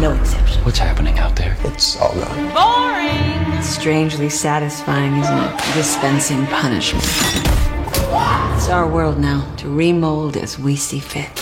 [0.00, 0.62] No exception.
[0.64, 1.56] What's happening out there?
[1.64, 2.52] It's all gone.
[2.52, 3.62] Boring!
[3.62, 5.56] Strangely satisfying, isn't it?
[5.72, 7.04] Dispensing punishment.
[8.54, 11.38] It's our world now to remold as we see fit.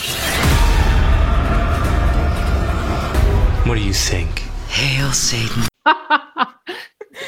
[3.67, 4.39] What do you think?
[4.69, 5.63] Hail Satan.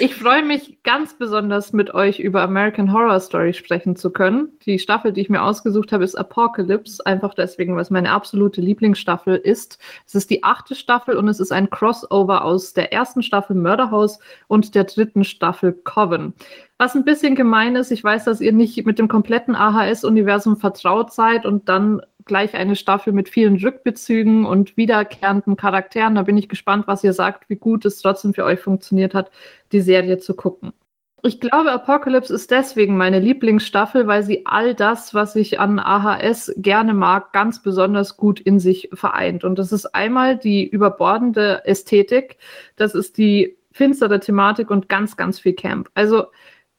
[0.02, 4.48] Ich freue mich ganz besonders mit euch über American Horror Story sprechen zu können.
[4.66, 9.36] Die Staffel, die ich mir ausgesucht habe, ist Apocalypse, einfach deswegen, was meine absolute Lieblingsstaffel
[9.36, 9.78] ist.
[10.08, 14.20] Es ist die achte Staffel und es ist ein Crossover aus der ersten Staffel Murderhouse
[14.48, 16.34] und der dritten Staffel Coven.
[16.78, 21.12] Was ein bisschen gemein ist, ich weiß, dass ihr nicht mit dem kompletten AHS-Universum vertraut
[21.12, 26.16] seid und dann gleich eine Staffel mit vielen Rückbezügen und wiederkehrenden Charakteren.
[26.16, 29.32] Da bin ich gespannt, was ihr sagt, wie gut es trotzdem für euch funktioniert hat,
[29.72, 30.74] die Serie zu gucken.
[31.22, 36.54] Ich glaube, Apocalypse ist deswegen meine Lieblingsstaffel, weil sie all das, was ich an AHS
[36.56, 39.44] gerne mag, ganz besonders gut in sich vereint.
[39.44, 42.38] Und das ist einmal die überbordende Ästhetik,
[42.78, 45.90] das ist die finstere Thematik und ganz, ganz viel Camp.
[45.94, 46.28] Also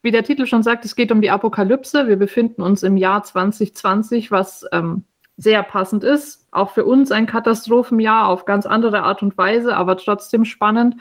[0.03, 2.09] wie der Titel schon sagt, es geht um die Apokalypse.
[2.09, 5.05] Wir befinden uns im Jahr 2020, was ähm,
[5.41, 6.47] sehr passend ist.
[6.51, 10.97] Auch für uns ein Katastrophenjahr auf ganz andere Art und Weise, aber trotzdem spannend.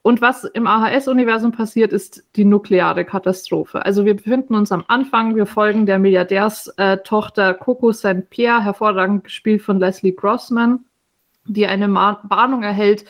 [0.00, 3.84] Und was im AHS-Universum passiert, ist die nukleare Katastrophe.
[3.84, 8.28] Also wir befinden uns am Anfang, wir folgen der Milliardärstochter Coco St.
[8.30, 10.84] Pierre, hervorragend gespielt von Leslie Grossman,
[11.44, 13.04] die eine Warnung erhält,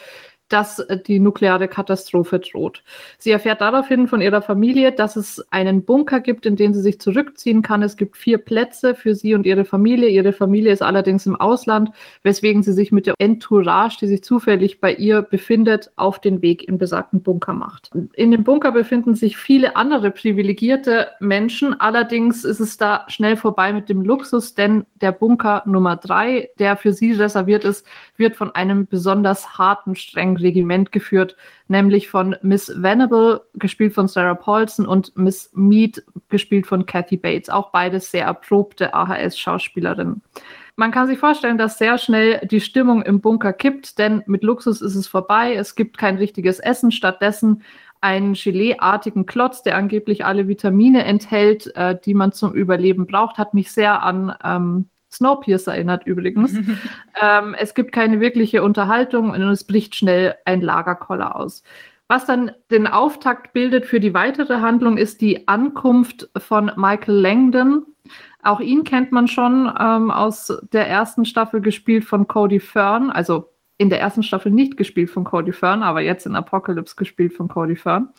[0.52, 2.82] dass äh, die nukleare Katastrophe droht.
[3.18, 7.00] Sie erfährt daraufhin von ihrer Familie, dass es einen Bunker gibt, in den sie sich
[7.00, 7.82] zurückziehen kann.
[7.82, 10.08] Es gibt vier Plätze für sie und ihre Familie.
[10.08, 11.90] Ihre Familie ist allerdings im Ausland,
[12.22, 16.68] weswegen sie sich mit der Entourage, die sich zufällig bei ihr befindet, auf den Weg
[16.68, 17.90] in besagten Bunker macht.
[18.14, 21.80] In dem Bunker befinden sich viele andere privilegierte Menschen.
[21.80, 26.76] Allerdings ist es da schnell vorbei mit dem Luxus, denn der Bunker Nummer drei, der
[26.76, 27.86] für sie reserviert ist,
[28.16, 31.36] wird von einem besonders harten, streng Regiment geführt,
[31.68, 37.48] nämlich von Miss Venable, gespielt von Sarah Paulson, und Miss Mead, gespielt von Kathy Bates.
[37.48, 40.22] Auch beides sehr erprobte AHS-Schauspielerinnen.
[40.76, 44.80] Man kann sich vorstellen, dass sehr schnell die Stimmung im Bunker kippt, denn mit Luxus
[44.80, 45.54] ist es vorbei.
[45.54, 46.90] Es gibt kein richtiges Essen.
[46.92, 47.62] Stattdessen
[48.00, 53.54] einen Gelee-artigen Klotz, der angeblich alle Vitamine enthält, äh, die man zum Überleben braucht, hat
[53.54, 56.54] mich sehr an ähm, Snowpiercer erinnert übrigens.
[57.22, 61.62] ähm, es gibt keine wirkliche Unterhaltung und es bricht schnell ein Lagerkoller aus.
[62.08, 67.86] Was dann den Auftakt bildet für die weitere Handlung, ist die Ankunft von Michael Langdon.
[68.42, 73.48] Auch ihn kennt man schon ähm, aus der ersten Staffel gespielt von Cody Fern, also
[73.78, 77.48] in der ersten Staffel nicht gespielt von Cody Fern, aber jetzt in Apocalypse gespielt von
[77.48, 78.10] Cody Fern.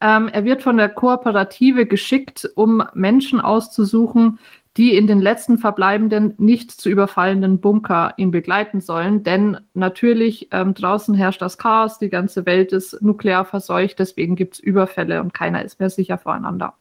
[0.00, 4.38] Ähm, er wird von der Kooperative geschickt, um Menschen auszusuchen,
[4.76, 9.22] die in den letzten verbleibenden, nicht zu überfallenden Bunker ihn begleiten sollen.
[9.22, 14.54] Denn natürlich ähm, draußen herrscht das Chaos, die ganze Welt ist nuklear verseucht, deswegen gibt
[14.54, 16.74] es Überfälle und keiner ist mehr sicher voreinander.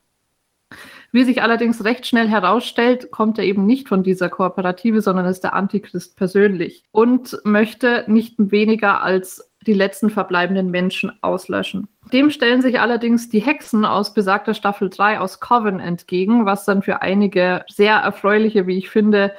[1.11, 5.45] Wie sich allerdings recht schnell herausstellt, kommt er eben nicht von dieser Kooperative, sondern ist
[5.45, 11.87] der Antichrist persönlich und möchte nicht weniger als die letzten verbleibenden Menschen auslöschen.
[12.13, 16.81] Dem stellen sich allerdings die Hexen aus besagter Staffel 3 aus Coven entgegen, was dann
[16.81, 19.33] für einige sehr erfreuliche, wie ich finde,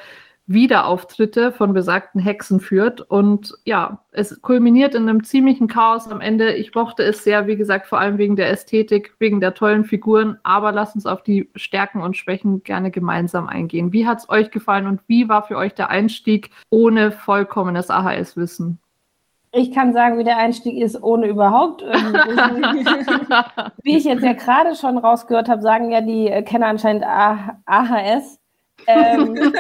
[0.49, 3.01] Wiederauftritte von besagten Hexen führt.
[3.01, 6.55] Und ja, es kulminiert in einem ziemlichen Chaos am Ende.
[6.55, 10.39] Ich mochte es sehr, wie gesagt, vor allem wegen der Ästhetik, wegen der tollen Figuren.
[10.45, 13.93] Aber lasst uns auf die Stärken und Schwächen gerne gemeinsam eingehen.
[13.93, 18.79] Wie hat es euch gefallen und wie war für euch der Einstieg ohne vollkommenes AHS-Wissen?
[19.57, 21.83] Ich kann sagen, wie der Einstieg ist, ohne überhaupt.
[23.83, 28.39] wie ich jetzt ja gerade schon rausgehört habe, sagen ja die Kenner anscheinend AHS.
[28.87, 29.31] Ähm,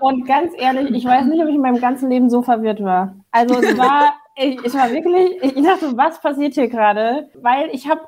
[0.00, 3.14] und ganz ehrlich, ich weiß nicht, ob ich in meinem ganzen Leben so verwirrt war.
[3.30, 7.30] Also es war, ich, ich war wirklich, ich dachte, was passiert hier gerade?
[7.40, 8.02] Weil ich habe,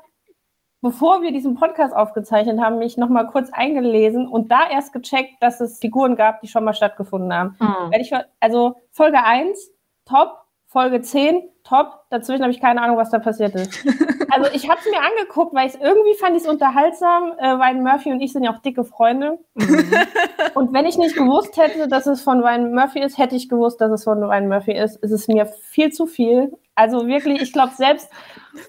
[0.81, 5.61] bevor wir diesen Podcast aufgezeichnet haben, mich nochmal kurz eingelesen und da erst gecheckt, dass
[5.61, 7.55] es Figuren gab, die schon mal stattgefunden haben.
[7.59, 7.91] Mhm.
[7.99, 9.71] Ich, also Folge 1,
[10.07, 12.03] top, Folge 10, top.
[12.09, 13.85] Dazwischen habe ich keine Ahnung, was da passiert ist.
[14.29, 17.75] Also ich habe es mir angeguckt, weil ich irgendwie fand ich es unterhaltsam, äh, weil
[17.75, 19.39] Murphy und ich sind ja auch dicke Freunde.
[19.55, 19.89] Mhm.
[20.53, 23.79] Und wenn ich nicht gewusst hätte, dass es von Ryan Murphy ist, hätte ich gewusst,
[23.79, 24.99] dass es von Ryan Murphy ist.
[25.01, 26.51] Es ist mir viel zu viel.
[26.75, 28.09] Also wirklich, ich glaube selbst,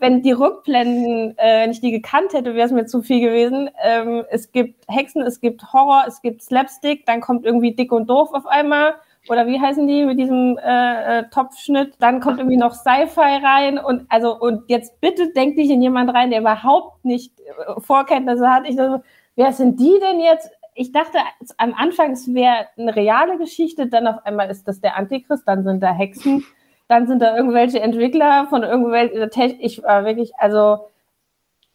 [0.00, 3.68] wenn die Rückblenden, äh, wenn ich die gekannt hätte, wäre es mir zu viel gewesen.
[3.82, 8.08] Ähm, es gibt Hexen, es gibt Horror, es gibt Slapstick, dann kommt irgendwie dick und
[8.08, 8.94] doof auf einmal
[9.28, 11.94] oder wie heißen die mit diesem äh, äh, Topfschnitt?
[11.98, 16.12] Dann kommt irgendwie noch Sci-Fi rein und also und jetzt bitte denk dich in jemand
[16.14, 18.68] rein, der überhaupt nicht äh, Vorkenntnisse hat.
[18.68, 19.02] Ich dachte,
[19.36, 20.50] wer sind die denn jetzt?
[20.74, 21.18] Ich dachte
[21.56, 25.64] am Anfang, es wäre eine reale Geschichte, dann auf einmal ist das der Antichrist, dann
[25.64, 26.44] sind da Hexen,
[26.86, 29.64] dann sind da irgendwelche Entwickler von irgendwelchen Technik.
[29.64, 30.78] Ich war wirklich, also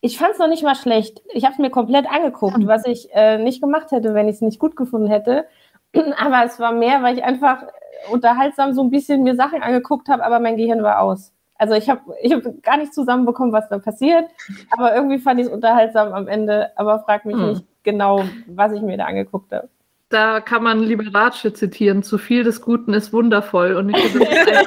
[0.05, 1.21] ich fand es noch nicht mal schlecht.
[1.33, 4.41] Ich habe es mir komplett angeguckt, was ich äh, nicht gemacht hätte, wenn ich es
[4.41, 5.45] nicht gut gefunden hätte.
[6.17, 7.63] Aber es war mehr, weil ich einfach
[8.11, 11.31] unterhaltsam so ein bisschen mir Sachen angeguckt habe, aber mein Gehirn war aus.
[11.55, 14.25] Also ich habe ich hab gar nicht zusammenbekommen, was da passiert,
[14.71, 17.49] aber irgendwie fand ich es unterhaltsam am Ende, aber frag mich hm.
[17.49, 19.69] nicht genau, was ich mir da angeguckt habe.
[20.09, 24.65] Da kann man Liberace zitieren, zu viel des Guten ist wundervoll und ich finde das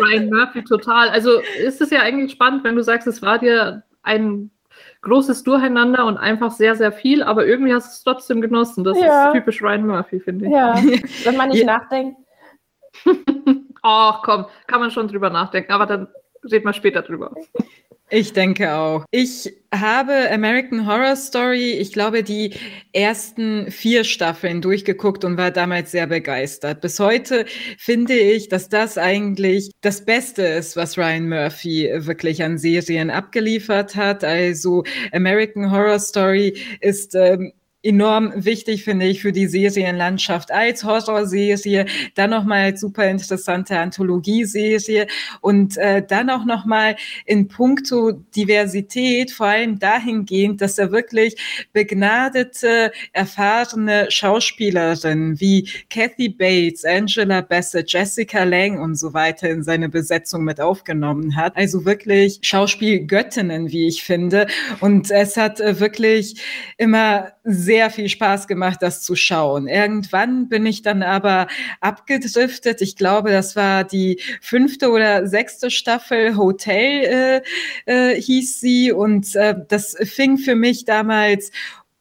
[0.00, 1.08] Ryan Murphy total.
[1.08, 4.50] Also ist es ja eigentlich spannend, wenn du sagst, es war dir ein
[5.02, 8.84] großes Durcheinander und einfach sehr, sehr viel, aber irgendwie hast du es trotzdem genossen.
[8.84, 9.28] Das ja.
[9.28, 10.52] ist typisch Ryan Murphy, finde ich.
[10.52, 10.74] Ja,
[11.24, 12.16] wenn man nicht nachdenkt.
[13.82, 16.08] Ach komm, kann man schon drüber nachdenken, aber dann
[16.44, 17.34] reden wir später drüber.
[18.12, 19.04] Ich denke auch.
[19.12, 22.54] Ich habe American Horror Story, ich glaube, die
[22.92, 26.80] ersten vier Staffeln durchgeguckt und war damals sehr begeistert.
[26.80, 27.46] Bis heute
[27.78, 33.94] finde ich, dass das eigentlich das Beste ist, was Ryan Murphy wirklich an Serien abgeliefert
[33.94, 34.24] hat.
[34.24, 41.86] Also American Horror Story ist ähm, enorm wichtig, finde ich, für die Serienlandschaft als Horrorserie,
[42.14, 45.06] dann nochmal als super interessante Anthologieserie
[45.40, 51.36] und äh, dann auch nochmal in puncto Diversität, vor allem dahingehend, dass er wirklich
[51.72, 59.88] begnadete, erfahrene Schauspielerinnen wie Kathy Bates, Angela Bassett, Jessica Lang und so weiter in seine
[59.88, 61.56] Besetzung mit aufgenommen hat.
[61.56, 64.46] Also wirklich Schauspielgöttinnen, wie ich finde.
[64.80, 66.42] Und es hat äh, wirklich
[66.76, 69.68] immer sehr viel Spaß gemacht, das zu schauen.
[69.68, 71.46] Irgendwann bin ich dann aber
[71.80, 72.82] abgedriftet.
[72.82, 77.42] Ich glaube, das war die fünfte oder sechste Staffel Hotel
[77.86, 81.52] äh, äh, hieß sie und äh, das fing für mich damals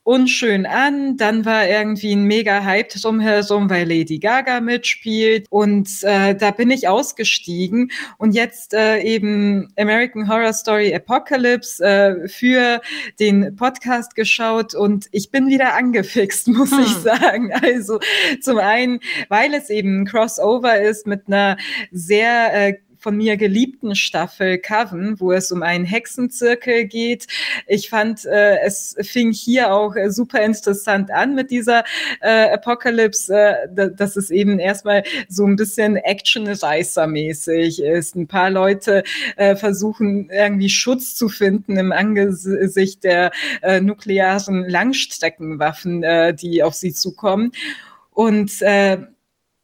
[0.09, 1.17] unschön an.
[1.17, 5.45] Dann war irgendwie ein mega Hype drumherum, weil Lady Gaga mitspielt.
[5.51, 7.91] Und äh, da bin ich ausgestiegen.
[8.17, 12.81] Und jetzt äh, eben American Horror Story Apocalypse äh, für
[13.19, 14.73] den Podcast geschaut.
[14.73, 16.79] Und ich bin wieder angefixt, muss hm.
[16.79, 17.51] ich sagen.
[17.61, 17.99] Also
[18.41, 21.55] zum einen, weil es eben ein Crossover ist mit einer
[21.91, 27.27] sehr äh, von mir geliebten Staffel Coven, wo es um einen Hexenzirkel geht.
[27.65, 31.83] Ich fand, äh, es fing hier auch äh, super interessant an mit dieser
[32.21, 38.15] äh, Apocalypse, äh, dass es eben erstmal so ein bisschen Action-Reißer-mäßig ist.
[38.15, 39.03] Ein paar Leute
[39.37, 43.31] äh, versuchen irgendwie Schutz zu finden im Angesicht der
[43.61, 47.51] äh, nuklearen Langstreckenwaffen, äh, die auf sie zukommen.
[48.11, 48.97] Und äh,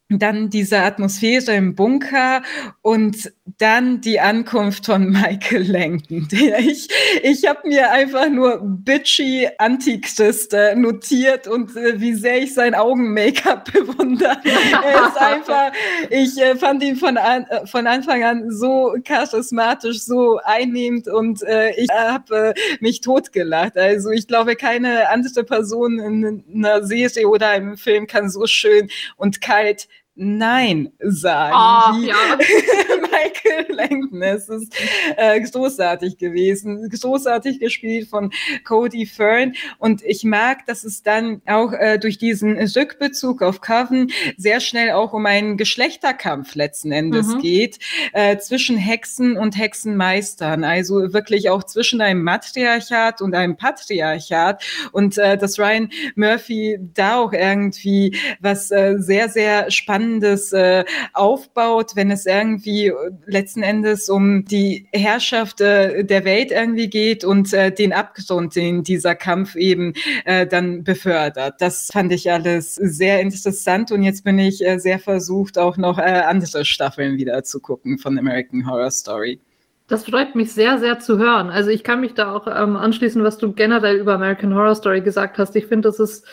[0.09, 2.43] dann diese Atmosphäre im Bunker
[2.81, 6.27] und dann die Ankunft von Michael Langton.
[6.57, 6.87] Ich,
[7.21, 12.75] ich habe mir einfach nur bitchy Antichrist äh, notiert und äh, wie sehr ich sein
[12.75, 14.37] Augen-Make-up bewundere.
[14.43, 15.71] er ist einfach,
[16.09, 21.43] ich äh, fand ihn von, an, äh, von Anfang an so charismatisch, so einnehmend und
[21.43, 23.77] äh, ich habe mich totgelacht.
[23.77, 28.89] Also ich glaube, keine andere Person in einer Serie oder einem Film kann so schön
[29.17, 31.53] und kalt Nein sagen.
[31.53, 32.37] Oh, ja.
[33.15, 34.21] Michael Langton.
[34.21, 34.75] Es ist
[35.17, 38.31] äh, großartig gewesen, großartig gespielt von
[38.63, 39.53] Cody Fern.
[39.77, 44.91] Und ich mag, dass es dann auch äh, durch diesen Rückbezug auf Coven sehr schnell
[44.91, 47.39] auch um einen Geschlechterkampf letzten Endes mhm.
[47.39, 47.79] geht
[48.13, 50.63] äh, zwischen Hexen und Hexenmeistern.
[50.63, 54.63] Also wirklich auch zwischen einem Matriarchat und einem Patriarchat.
[54.91, 60.83] Und äh, dass Ryan Murphy da auch irgendwie was äh, sehr, sehr spannend Spannendes äh,
[61.13, 62.91] aufbaut, wenn es irgendwie
[63.25, 68.83] letzten Endes um die Herrschaft äh, der Welt irgendwie geht und äh, den Abgrund, den
[68.83, 69.93] dieser Kampf eben
[70.25, 71.55] äh, dann befördert.
[71.59, 75.97] Das fand ich alles sehr interessant und jetzt bin ich äh, sehr versucht, auch noch
[75.97, 79.39] äh, andere Staffeln wieder zu gucken von American Horror Story.
[79.87, 81.51] Das freut mich sehr, sehr zu hören.
[81.51, 85.01] Also ich kann mich da auch ähm, anschließen, was du generell über American Horror Story
[85.01, 85.55] gesagt hast.
[85.55, 86.25] Ich finde, das ist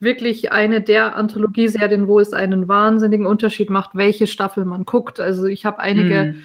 [0.00, 5.20] wirklich eine der Anthologieserien, wo es einen wahnsinnigen Unterschied macht, welche Staffel man guckt.
[5.20, 6.42] Also ich habe einige mm.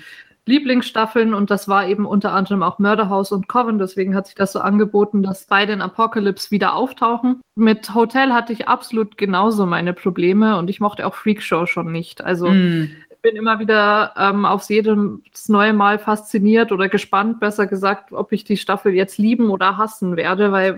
[0.48, 3.80] Lieblingsstaffeln und das war eben unter anderem auch Murderhouse und Coven.
[3.80, 7.42] Deswegen hat sich das so angeboten, dass beide in Apocalypse wieder auftauchen.
[7.56, 12.24] Mit Hotel hatte ich absolut genauso meine Probleme und ich mochte auch Freakshow schon nicht.
[12.24, 12.90] Also mm
[13.26, 18.44] bin immer wieder ähm, aufs jedes neue Mal fasziniert oder gespannt, besser gesagt, ob ich
[18.44, 20.78] die Staffel jetzt lieben oder hassen werde, weil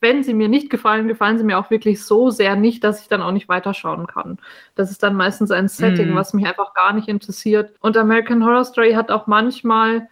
[0.00, 3.08] wenn sie mir nicht gefallen, gefallen sie mir auch wirklich so sehr nicht, dass ich
[3.08, 4.38] dann auch nicht weiterschauen kann.
[4.74, 6.16] Das ist dann meistens ein Setting, mm.
[6.16, 7.74] was mich einfach gar nicht interessiert.
[7.80, 10.08] Und American Horror Story hat auch manchmal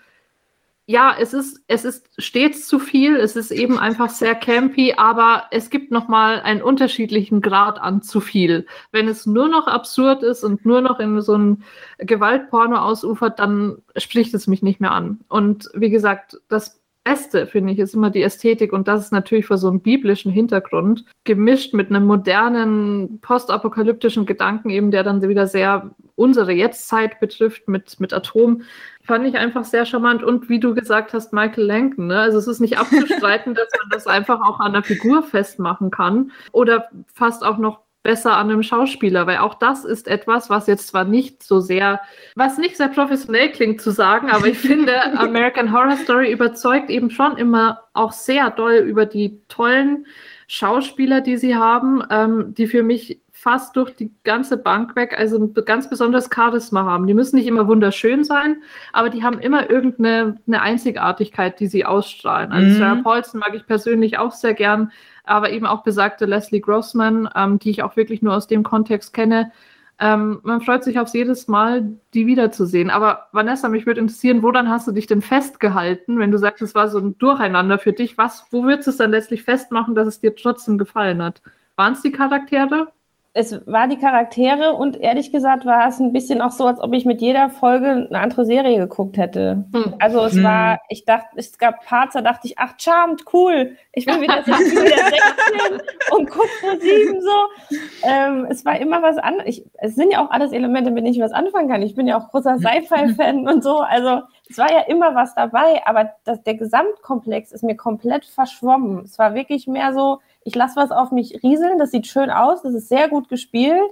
[0.87, 5.44] ja, es ist, es ist stets zu viel, es ist eben einfach sehr campy, aber
[5.52, 8.66] es gibt nochmal einen unterschiedlichen Grad an zu viel.
[8.90, 11.62] Wenn es nur noch absurd ist und nur noch in so ein
[11.98, 15.20] Gewaltporno ausufert, dann spricht es mich nicht mehr an.
[15.28, 18.73] Und wie gesagt, das Beste, finde ich, ist immer die Ästhetik.
[18.73, 24.71] Und das ist natürlich vor so einem biblischen Hintergrund, gemischt mit einem modernen, postapokalyptischen Gedanken
[24.71, 28.62] eben, der dann wieder sehr unsere Jetztzeit betrifft mit, mit Atom,
[29.03, 30.23] fand ich einfach sehr charmant.
[30.23, 32.21] Und wie du gesagt hast, Michael Langton, ne?
[32.21, 36.31] also es ist nicht abzustreiten, dass man das einfach auch an der Figur festmachen kann.
[36.53, 40.88] Oder fast auch noch besser an einem Schauspieler, weil auch das ist etwas, was jetzt
[40.88, 42.01] zwar nicht so sehr,
[42.35, 47.11] was nicht sehr professionell klingt zu sagen, aber ich finde, American Horror Story überzeugt eben
[47.11, 50.07] schon immer auch sehr doll über die tollen
[50.49, 55.37] Schauspieler, die sie haben, ähm, die für mich fast durch die ganze Bank weg, also
[55.37, 57.09] ein ganz besonderes Charisma haben.
[57.09, 61.85] Die müssen nicht immer wunderschön sein, aber die haben immer irgendeine eine Einzigartigkeit, die sie
[61.85, 62.52] ausstrahlen.
[62.52, 62.78] Also mhm.
[62.78, 64.92] Sarah Paulson mag ich persönlich auch sehr gern,
[65.24, 69.12] aber eben auch besagte Leslie Grossman, ähm, die ich auch wirklich nur aus dem Kontext
[69.12, 69.50] kenne.
[69.98, 72.90] Ähm, man freut sich aufs jedes Mal, die wiederzusehen.
[72.90, 76.62] Aber Vanessa, mich würde interessieren, wo dann hast du dich denn festgehalten, wenn du sagst,
[76.62, 78.16] es war so ein Durcheinander für dich?
[78.18, 81.42] Was, wo würdest du es dann letztlich festmachen, dass es dir trotzdem gefallen hat?
[81.74, 82.92] Waren es die Charaktere?
[83.35, 86.92] Es war die Charaktere und ehrlich gesagt war es ein bisschen auch so, als ob
[86.92, 89.64] ich mit jeder Folge eine andere Serie geguckt hätte.
[89.73, 89.95] Hm.
[90.01, 90.45] Also es hm.
[90.45, 94.47] war, ich dachte, es gab Parts, da dachte ich, ach, charmant, cool, ich bin wieder,
[94.47, 97.77] wieder 16 und guck vor sieben so.
[98.03, 99.62] Ähm, es war immer was anderes.
[99.79, 101.81] Es sind ja auch alles Elemente, mit denen ich was anfangen kann.
[101.81, 103.79] Ich bin ja auch großer Sci-Fi-Fan und so.
[103.79, 109.05] Also es war ja immer was dabei, aber das, der Gesamtkomplex ist mir komplett verschwommen.
[109.05, 112.62] Es war wirklich mehr so, ich lasse was auf mich rieseln, das sieht schön aus,
[112.62, 113.90] das ist sehr gut gespielt,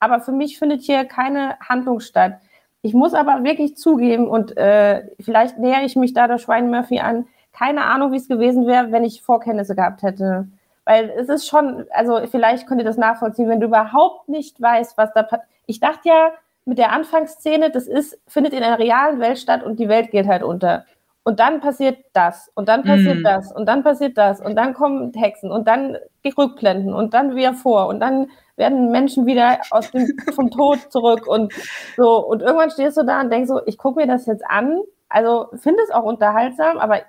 [0.00, 2.34] aber für mich findet hier keine Handlung statt.
[2.82, 6.98] Ich muss aber wirklich zugeben, und äh, vielleicht nähere ich mich da der Schwein Murphy
[6.98, 10.48] an, keine Ahnung, wie es gewesen wäre, wenn ich Vorkenntnisse gehabt hätte.
[10.84, 14.98] Weil es ist schon, also vielleicht könnt ihr das nachvollziehen, wenn du überhaupt nicht weißt,
[14.98, 15.48] was da passiert.
[15.66, 16.32] Ich dachte ja
[16.64, 20.26] mit der Anfangsszene, das ist, findet in einer realen Welt statt und die Welt geht
[20.26, 20.84] halt unter.
[21.24, 23.24] Und dann passiert das und dann passiert mm.
[23.24, 25.96] das und dann passiert das und dann kommen Hexen und dann
[26.36, 31.26] Rückblenden und dann wieder vor und dann werden Menschen wieder aus dem, vom Tod zurück
[31.26, 31.52] und
[31.96, 32.26] so.
[32.26, 34.80] Und irgendwann stehst du da und denkst so, ich gucke mir das jetzt an.
[35.08, 37.02] Also finde es auch unterhaltsam, aber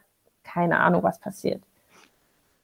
[0.44, 1.64] keine Ahnung, was passiert.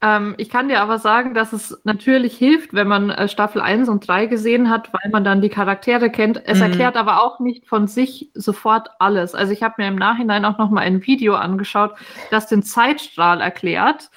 [0.02, 3.88] Ähm, ich kann dir aber sagen, dass es natürlich hilft, wenn man äh, Staffel 1
[3.88, 6.42] und 3 gesehen hat, weil man dann die Charaktere kennt.
[6.46, 6.64] Es mhm.
[6.64, 9.34] erklärt aber auch nicht von sich sofort alles.
[9.34, 11.94] Also ich habe mir im Nachhinein auch noch mal ein Video angeschaut,
[12.30, 14.10] das den Zeitstrahl erklärt.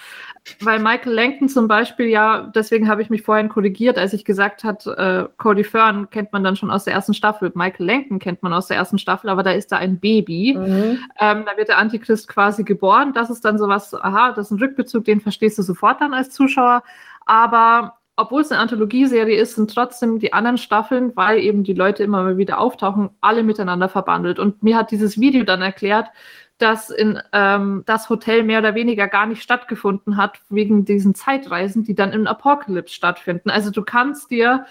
[0.59, 4.63] Weil Michael Langton zum Beispiel ja, deswegen habe ich mich vorhin korrigiert, als ich gesagt
[4.63, 8.43] hat, äh, Cody Fern kennt man dann schon aus der ersten Staffel, Michael Langton kennt
[8.43, 10.55] man aus der ersten Staffel, aber da ist da ein Baby.
[10.57, 10.99] Mhm.
[11.19, 13.13] Ähm, da wird der Antichrist quasi geboren.
[13.13, 16.31] Das ist dann sowas, aha, das ist ein Rückbezug, den verstehst du sofort dann als
[16.31, 16.83] Zuschauer.
[17.25, 22.03] Aber obwohl es eine Anthologieserie ist, sind trotzdem die anderen Staffeln, weil eben die Leute
[22.03, 24.37] immer mal wieder auftauchen, alle miteinander verbandelt.
[24.37, 26.09] Und mir hat dieses Video dann erklärt,
[26.57, 31.83] dass in ähm, das Hotel mehr oder weniger gar nicht stattgefunden hat, wegen diesen Zeitreisen,
[31.83, 33.49] die dann im Apocalypse stattfinden.
[33.49, 34.65] Also du kannst dir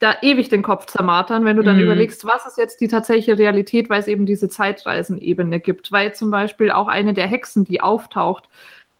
[0.00, 1.80] da ewig den Kopf zermartern, wenn du dann mm.
[1.80, 5.92] überlegst, was ist jetzt die tatsächliche Realität, weil es eben diese Zeitreisenebene gibt.
[5.92, 8.48] Weil zum Beispiel auch eine der Hexen, die auftaucht,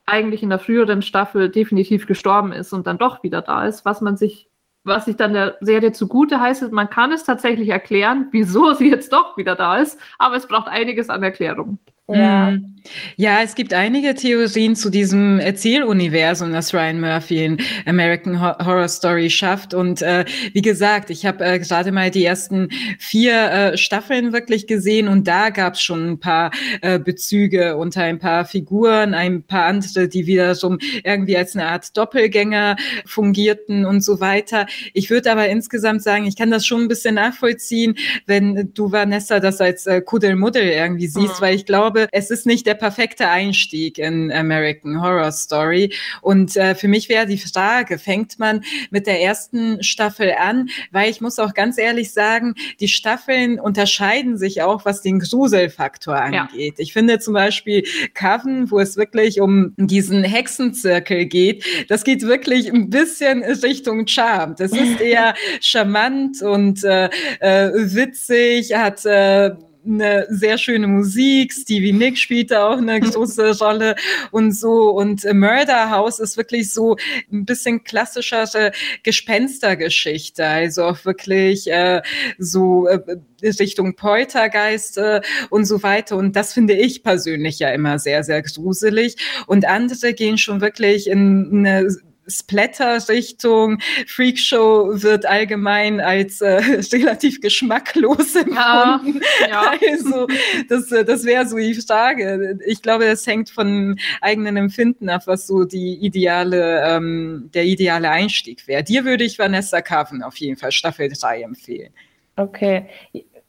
[0.07, 4.01] eigentlich in der früheren Staffel definitiv gestorben ist und dann doch wieder da ist, was
[4.01, 4.49] man sich,
[4.85, 9.13] was sich dann der Serie zugute heißt, man kann es tatsächlich erklären, wieso sie jetzt
[9.13, 11.79] doch wieder da ist, aber es braucht einiges an Erklärung.
[12.09, 12.51] Ja.
[12.51, 12.74] Mhm.
[13.17, 19.31] Ja, es gibt einige Theorien zu diesem Erzähluniversum, das Ryan Murphy in American Horror Story
[19.31, 19.73] schafft.
[19.73, 22.69] Und äh, wie gesagt, ich habe äh, gerade mal die ersten
[22.99, 26.51] vier äh, Staffeln wirklich gesehen und da gab es schon ein paar
[26.83, 31.69] äh, Bezüge unter ein paar Figuren, ein paar andere, die wieder so irgendwie als eine
[31.69, 32.77] Art Doppelgänger
[33.07, 34.67] fungierten und so weiter.
[34.93, 39.41] Ich würde aber insgesamt sagen, ich kann das schon ein bisschen nachvollziehen, wenn du, Vanessa,
[39.41, 41.45] das als äh, Kuddelmuddel irgendwie siehst, mhm.
[41.45, 45.93] weil ich glaube, glaube, es ist nicht der perfekte Einstieg in American Horror Story.
[46.23, 50.69] Und äh, für mich wäre die Frage, fängt man mit der ersten Staffel an?
[50.91, 56.17] Weil ich muss auch ganz ehrlich sagen, die Staffeln unterscheiden sich auch, was den Gruselfaktor
[56.17, 56.75] angeht.
[56.77, 56.83] Ja.
[56.83, 62.73] Ich finde zum Beispiel Coven, wo es wirklich um diesen Hexenzirkel geht, das geht wirklich
[62.73, 64.55] ein bisschen Richtung Charm.
[64.57, 67.09] Das ist eher charmant und äh,
[67.41, 69.55] äh, witzig, hat äh,
[69.87, 71.53] eine sehr schöne Musik.
[71.53, 73.97] Stevie Nick spielt da auch eine große Rolle
[74.31, 74.91] und so.
[74.91, 76.97] Und Murder House ist wirklich so
[77.33, 78.73] ein bisschen klassischere
[79.03, 80.47] Gespenstergeschichte.
[80.47, 82.03] Also auch wirklich äh,
[82.39, 83.01] so äh,
[83.43, 85.21] Richtung Poltergeist äh,
[85.51, 86.17] und so weiter.
[86.17, 89.17] Und das finde ich persönlich ja immer sehr, sehr gruselig.
[89.47, 91.89] Und andere gehen schon wirklich in eine
[92.27, 93.81] Splatter-Richtung.
[94.07, 96.57] Freakshow wird allgemein als äh,
[96.93, 99.21] relativ geschmacklos empfunden.
[99.41, 99.73] Ja, ja.
[99.95, 100.27] Also
[100.69, 102.59] das, äh, das wäre so die Frage.
[102.67, 108.11] Ich glaube, das hängt von eigenen Empfinden ab, was so die ideale, ähm, der ideale
[108.11, 108.83] Einstieg wäre.
[108.83, 111.93] Dir würde ich Vanessa Carven auf jeden Fall Staffel 3 empfehlen.
[112.37, 112.87] Okay.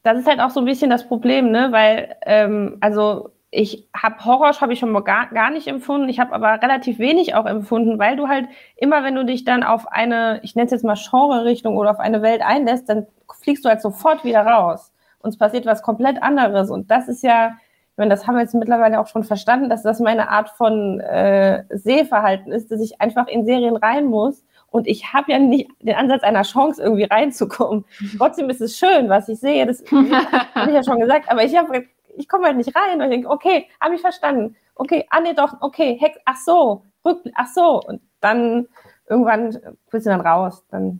[0.04, 1.70] Das ist halt auch so ein bisschen das Problem, ne?
[1.72, 6.10] Weil, ähm, also ich habe Horror habe ich schon mal gar, gar nicht empfunden.
[6.10, 9.64] Ich habe aber relativ wenig auch empfunden, weil du halt immer, wenn du dich dann
[9.64, 13.08] auf eine, ich nenne es jetzt mal Genre-Richtung oder auf eine Welt einlässt, dann
[13.42, 14.92] fliegst du halt sofort wieder raus.
[15.20, 16.70] Und es passiert was komplett anderes.
[16.70, 17.54] Und das ist ja,
[17.92, 21.00] ich meine, das haben wir jetzt mittlerweile auch schon verstanden, dass das meine Art von
[21.00, 24.44] äh, Sehverhalten ist, dass ich einfach in Serien rein muss.
[24.70, 27.86] Und ich habe ja nicht den Ansatz einer Chance, irgendwie reinzukommen.
[28.18, 29.66] Trotzdem ist es schön, was ich sehe.
[29.66, 31.32] Das habe ich ja schon gesagt.
[31.32, 31.86] Aber ich habe
[32.18, 33.00] ich komme halt nicht rein.
[33.00, 34.56] Und ich denke, okay, habe ich verstanden.
[34.76, 37.82] Okay, ah nee, doch, okay, Hex, ach so, Rückblick, ach so.
[37.82, 38.68] Und dann
[39.10, 39.58] irgendwann
[39.92, 40.66] bist du dann raus.
[40.70, 41.00] Dann,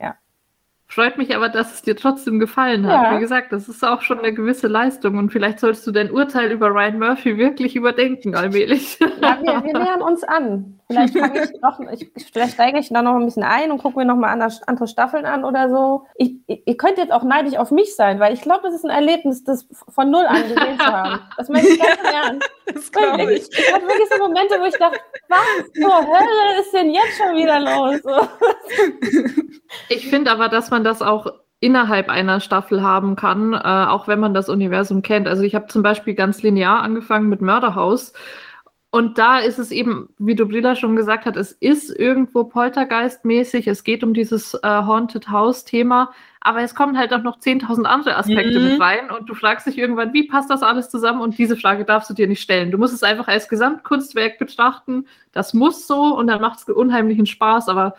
[0.00, 0.16] ja.
[0.86, 3.04] Freut mich aber, dass es dir trotzdem gefallen hat.
[3.04, 3.16] Ja.
[3.16, 6.50] Wie gesagt, das ist auch schon eine gewisse Leistung und vielleicht solltest du dein Urteil
[6.50, 8.98] über Ryan Murphy wirklich überdenken, allmählich.
[9.00, 10.80] Ja, wir, wir nähern uns an.
[10.92, 11.14] Vielleicht,
[11.54, 14.16] ich noch, ich, vielleicht steige ich da noch ein bisschen ein und gucke mir noch
[14.16, 16.06] mal andere, Staffeln an oder so.
[16.16, 18.90] Ich, ihr könnt jetzt auch neidisch auf mich sein, weil ich glaube, das ist ein
[18.90, 21.20] Erlebnis, das von null an gesehen zu haben.
[21.36, 22.50] Das meine ich ganz ja, ernst.
[22.74, 23.48] Das glaube ich.
[23.50, 27.36] Ich hatte wirklich so Momente, wo ich dachte, was zur Hölle ist denn jetzt schon
[27.36, 28.00] wieder los?
[29.88, 31.26] Ich finde aber, dass man das auch
[31.62, 35.28] innerhalb einer Staffel haben kann, äh, auch wenn man das Universum kennt.
[35.28, 38.12] Also ich habe zum Beispiel ganz linear angefangen mit Mörderhaus.
[38.94, 43.66] Und da ist es eben, wie Dobrila schon gesagt hat, es ist irgendwo poltergeistmäßig.
[43.66, 46.12] Es geht um dieses äh, Haunted House-Thema.
[46.42, 48.72] Aber es kommen halt auch noch 10.000 andere Aspekte mhm.
[48.72, 49.10] mit rein.
[49.10, 51.22] Und du fragst dich irgendwann, wie passt das alles zusammen?
[51.22, 52.70] Und diese Frage darfst du dir nicht stellen.
[52.70, 55.06] Du musst es einfach als Gesamtkunstwerk betrachten.
[55.32, 57.70] Das muss so und dann macht es unheimlichen Spaß.
[57.70, 57.94] Aber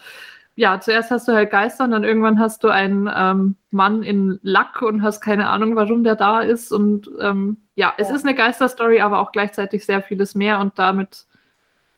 [0.55, 4.39] ja, zuerst hast du halt Geister und dann irgendwann hast du einen ähm, Mann in
[4.43, 6.71] Lack und hast keine Ahnung, warum der da ist.
[6.71, 8.15] Und ähm, ja, es ja.
[8.15, 10.59] ist eine Geisterstory, aber auch gleichzeitig sehr vieles mehr.
[10.59, 11.25] Und damit,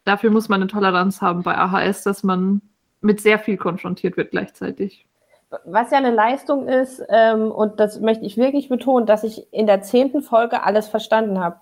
[0.05, 2.61] dafür muss man eine Toleranz haben bei AHS, dass man
[3.01, 5.05] mit sehr viel konfrontiert wird gleichzeitig.
[5.65, 9.67] Was ja eine Leistung ist, ähm, und das möchte ich wirklich betonen, dass ich in
[9.67, 11.57] der zehnten Folge alles verstanden habe.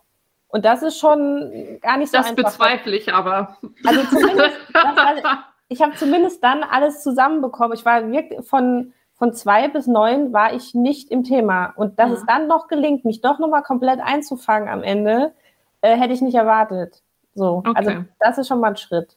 [0.48, 2.44] Und das ist schon gar nicht so das einfach.
[2.44, 3.58] Das bezweifle ich aber.
[3.84, 5.38] Also zumindest, das,
[5.74, 7.76] ich habe zumindest dann alles zusammenbekommen.
[7.76, 11.74] Ich war wirklich von, von zwei bis neun war ich nicht im Thema.
[11.76, 12.16] Und dass ja.
[12.16, 15.34] es dann noch gelingt, mich doch nochmal komplett einzufangen am Ende,
[15.82, 17.02] äh, hätte ich nicht erwartet.
[17.34, 17.88] So, also okay.
[17.88, 19.16] also das ist schon mal ein Schritt.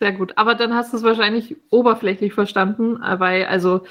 [0.00, 0.32] Sehr gut.
[0.36, 3.82] Aber dann hast du es wahrscheinlich oberflächlich verstanden, äh, weil, also,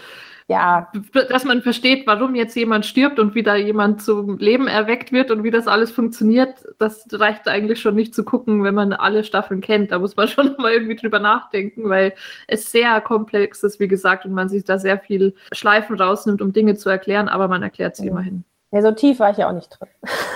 [0.54, 0.92] Ja,
[1.30, 5.32] dass man versteht, warum jetzt jemand stirbt und wie da jemand zum Leben erweckt wird
[5.32, 9.24] und wie das alles funktioniert, das reicht eigentlich schon nicht zu gucken, wenn man alle
[9.24, 9.92] Staffeln kennt.
[9.92, 12.14] Da muss man schon mal irgendwie drüber nachdenken, weil
[12.48, 16.54] es sehr komplex ist, wie gesagt, und man sich da sehr viel Schleifen rausnimmt, um
[16.54, 18.12] Dinge zu erklären, aber man erklärt sie Ja.
[18.12, 18.44] immerhin.
[18.72, 19.90] ja, so tief war ich ja auch nicht drin.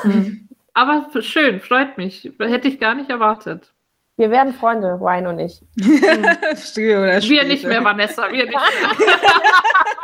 [0.04, 0.50] Mhm.
[0.74, 2.32] Aber schön, freut mich.
[2.40, 3.72] Hätte ich gar nicht erwartet.
[4.20, 5.62] Wir werden Freunde, Ryan und ich.
[5.78, 9.08] Wir nicht mehr, Vanessa, wir nicht mehr.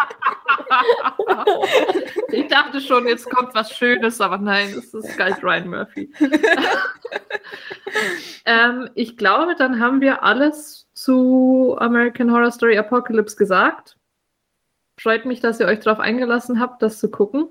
[2.29, 6.11] ich dachte schon, jetzt kommt was Schönes, aber nein, es ist galt Ryan Murphy.
[8.45, 13.97] ähm, ich glaube, dann haben wir alles zu American Horror Story Apocalypse gesagt.
[14.99, 17.49] Freut mich, dass ihr euch darauf eingelassen habt, das zu gucken.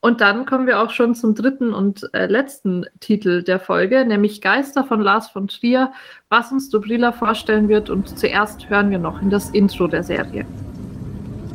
[0.00, 4.40] Und dann kommen wir auch schon zum dritten und äh, letzten Titel der Folge, nämlich
[4.40, 5.92] Geister von Lars von Trier,
[6.28, 7.90] was uns Dobrila vorstellen wird.
[7.90, 10.46] Und zuerst hören wir noch in das Intro der Serie.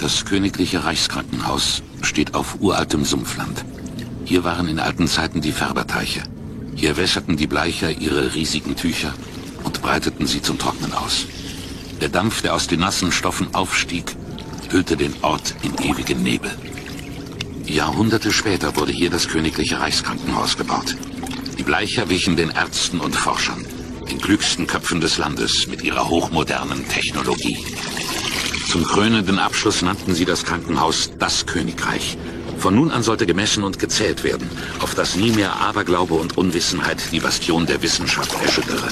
[0.02, 3.64] Das königliche Reichskrankenhaus steht auf uraltem Sumpfland.
[4.26, 6.24] Hier waren in alten Zeiten die Färberteiche.
[6.76, 9.14] Hier wässerten die Bleicher ihre riesigen Tücher
[9.64, 11.28] und breiteten sie zum Trocknen aus.
[12.02, 14.16] Der Dampf, der aus den nassen Stoffen aufstieg,
[14.72, 16.50] hüllte den Ort in ewigen Nebel.
[17.68, 20.96] Jahrhunderte später wurde hier das königliche Reichskrankenhaus gebaut.
[21.60, 23.64] Die Bleicher wichen den Ärzten und Forschern,
[24.12, 27.58] den klügsten Köpfen des Landes mit ihrer hochmodernen Technologie.
[28.70, 32.18] Zum krönenden Abschluss nannten sie das Krankenhaus das Königreich.
[32.58, 34.50] Von nun an sollte gemessen und gezählt werden,
[34.80, 38.90] auf dass nie mehr Aberglaube und Unwissenheit die Bastion der Wissenschaft erschüttere.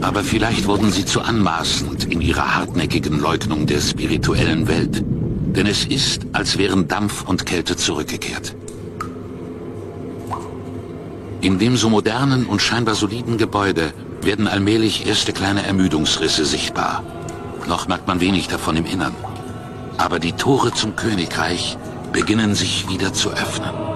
[0.00, 5.04] Aber vielleicht wurden sie zu anmaßend in ihrer hartnäckigen Leugnung der spirituellen Welt.
[5.04, 8.54] Denn es ist, als wären Dampf und Kälte zurückgekehrt.
[11.42, 17.02] In dem so modernen und scheinbar soliden Gebäude werden allmählich erste kleine Ermüdungsrisse sichtbar.
[17.66, 19.14] Noch merkt man wenig davon im Innern.
[19.96, 21.78] Aber die Tore zum Königreich
[22.12, 23.89] beginnen sich wieder zu öffnen.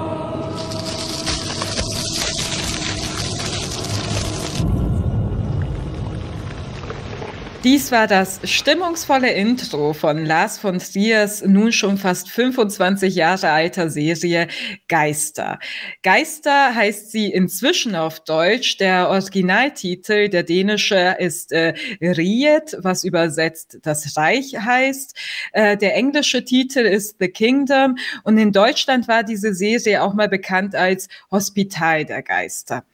[7.65, 13.89] Dies war das stimmungsvolle Intro von Lars von Triers nun schon fast 25 Jahre alter
[13.89, 14.49] Serie
[14.87, 15.59] Geister.
[16.03, 18.77] Geister heißt sie inzwischen auf Deutsch.
[18.77, 25.17] Der Originaltitel, der dänische, ist äh, Riet, was übersetzt das Reich heißt.
[25.55, 30.29] Äh, der englische Titel ist The Kingdom und in Deutschland war diese Serie auch mal
[30.29, 32.85] bekannt als Hospital der Geister.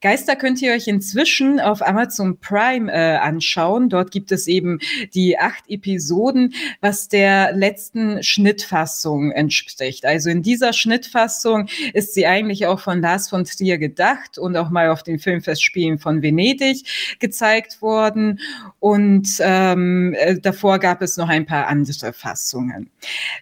[0.00, 3.88] Geister könnt ihr euch inzwischen auf Amazon Prime äh, anschauen.
[3.88, 4.78] Dort gibt es eben
[5.12, 10.06] die acht Episoden, was der letzten Schnittfassung entspricht.
[10.06, 14.70] Also in dieser Schnittfassung ist sie eigentlich auch von Lars von Trier gedacht und auch
[14.70, 18.40] mal auf den Filmfestspielen von Venedig gezeigt worden.
[18.80, 22.88] Und ähm, äh, davor gab es noch ein paar andere Fassungen.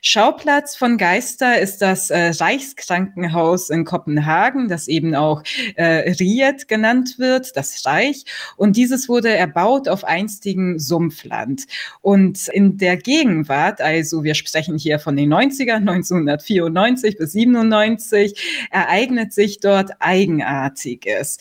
[0.01, 5.45] Schauplatz von Geister ist das äh, Reichskrankenhaus in Kopenhagen, das eben auch
[5.77, 8.25] äh, Riet genannt wird, das Reich.
[8.57, 11.65] Und dieses wurde erbaut auf einstigen Sumpfland.
[12.01, 19.33] Und in der Gegenwart, also wir sprechen hier von den 90ern, 1994 bis 97, ereignet
[19.33, 21.39] sich dort Eigenartiges.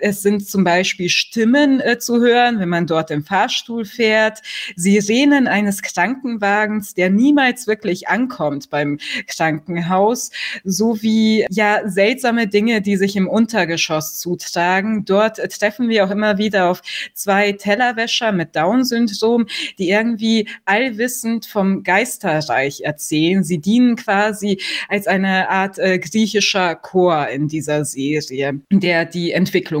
[0.00, 4.40] Es sind zum Beispiel Stimmen äh, zu hören, wenn man dort im Fahrstuhl fährt,
[4.76, 10.30] Sirenen eines Krankenwagens, der niemals wirklich ankommt beim Krankenhaus,
[10.64, 15.04] sowie ja seltsame Dinge, die sich im Untergeschoss zutragen.
[15.04, 16.82] Dort treffen wir auch immer wieder auf
[17.14, 19.46] zwei Tellerwäscher mit Down-Syndrom,
[19.78, 23.44] die irgendwie allwissend vom Geisterreich erzählen.
[23.44, 29.32] Sie dienen quasi als eine Art äh, griechischer Chor in dieser Serie, der die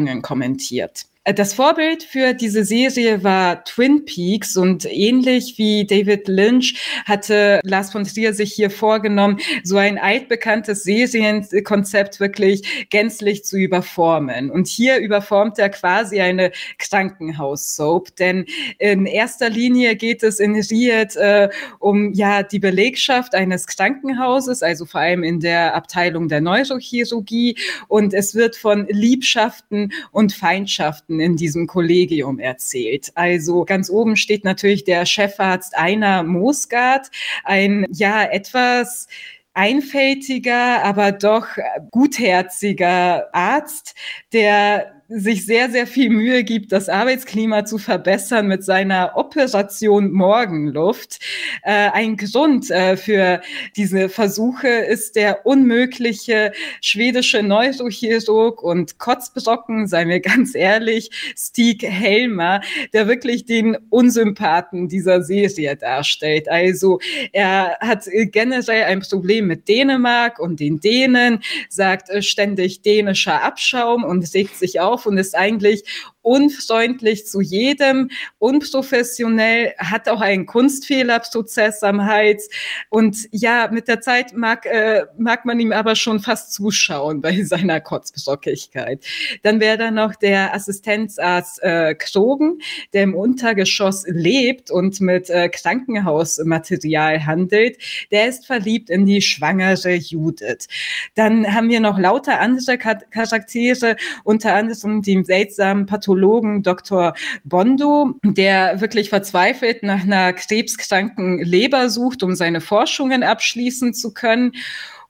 [0.02, 1.06] Entwicklungen kommentiert.
[1.24, 7.92] Das Vorbild für diese Serie war Twin Peaks und ähnlich wie David Lynch hatte Lars
[7.92, 14.50] von Trier sich hier vorgenommen, so ein altbekanntes Serienkonzept wirklich gänzlich zu überformen.
[14.50, 18.44] Und hier überformt er quasi eine Krankenhaus-Soap, denn
[18.80, 24.86] in erster Linie geht es in Riet äh, um ja die Belegschaft eines Krankenhauses, also
[24.86, 27.56] vor allem in der Abteilung der Neurochirurgie
[27.86, 33.12] und es wird von Liebschaften und Feindschaften in diesem Kollegium erzählt.
[33.14, 37.10] Also ganz oben steht natürlich der Chefarzt Einer Moosgard,
[37.44, 39.08] ein ja etwas
[39.54, 41.46] einfältiger, aber doch
[41.90, 43.94] gutherziger Arzt,
[44.32, 51.18] der sich sehr, sehr viel Mühe gibt, das Arbeitsklima zu verbessern mit seiner Operation Morgenluft.
[51.62, 53.40] Äh, ein Grund äh, für
[53.76, 62.60] diese Versuche ist der unmögliche schwedische Neurochirurg und Kotzbrocken, seien wir ganz ehrlich, Stieg Helmer,
[62.92, 66.48] der wirklich den Unsympathen dieser Serie darstellt.
[66.48, 67.00] Also
[67.32, 74.04] er hat generell ein Problem mit Dänemark und den Dänen, sagt äh, ständig dänischer Abschaum
[74.04, 75.84] und regt sich auf und ist eigentlich
[76.22, 82.48] unfreundlich zu jedem, unprofessionell, hat auch einen Kunstfehlerprozess am Hals.
[82.88, 87.42] Und ja, mit der Zeit mag, äh, mag man ihm aber schon fast zuschauen bei
[87.44, 89.04] seiner Kotzbrockigkeit.
[89.42, 92.60] Dann wäre da noch der Assistenzarzt äh, Krogen,
[92.92, 97.78] der im Untergeschoss lebt und mit äh, Krankenhausmaterial handelt.
[98.12, 100.68] Der ist verliebt in die schwangere Judith.
[101.14, 107.14] Dann haben wir noch lauter andere Charaktere, unter anderem den seltsamen Pathologen Pathologen Dr.
[107.44, 114.52] Bondo, der wirklich verzweifelt nach einer krebskranken Leber sucht, um seine Forschungen abschließen zu können.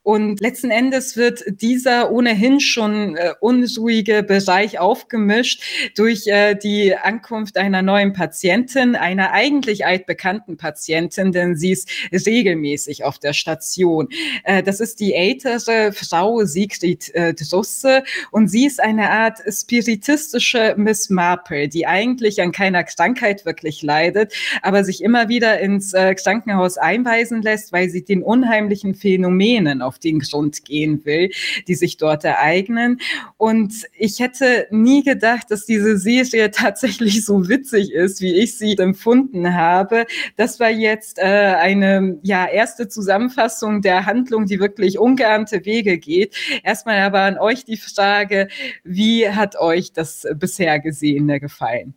[0.03, 5.63] Und letzten Endes wird dieser ohnehin schon äh, unruhige Bereich aufgemischt
[5.95, 13.05] durch äh, die Ankunft einer neuen Patientin, einer eigentlich altbekannten Patientin, denn sie ist regelmäßig
[13.05, 14.09] auf der Station.
[14.43, 20.75] Äh, das ist die ältere Frau Sigrid äh, Drusse und sie ist eine Art spiritistische
[20.77, 26.17] Miss Marple, die eigentlich an keiner Krankheit wirklich leidet, aber sich immer wieder ins äh,
[26.17, 31.31] Krankenhaus einweisen lässt, weil sie den unheimlichen Phänomenen auf den Grund gehen will,
[31.69, 33.01] die sich dort ereignen.
[33.37, 38.77] Und ich hätte nie gedacht, dass diese Serie tatsächlich so witzig ist, wie ich sie
[38.79, 40.07] empfunden habe.
[40.37, 46.37] Das war jetzt äh, eine ja, erste Zusammenfassung der Handlung, die wirklich ungeahnte Wege geht.
[46.63, 48.49] Erstmal aber an euch die Frage,
[48.85, 51.95] wie hat euch das bisher Gesehene gefallen?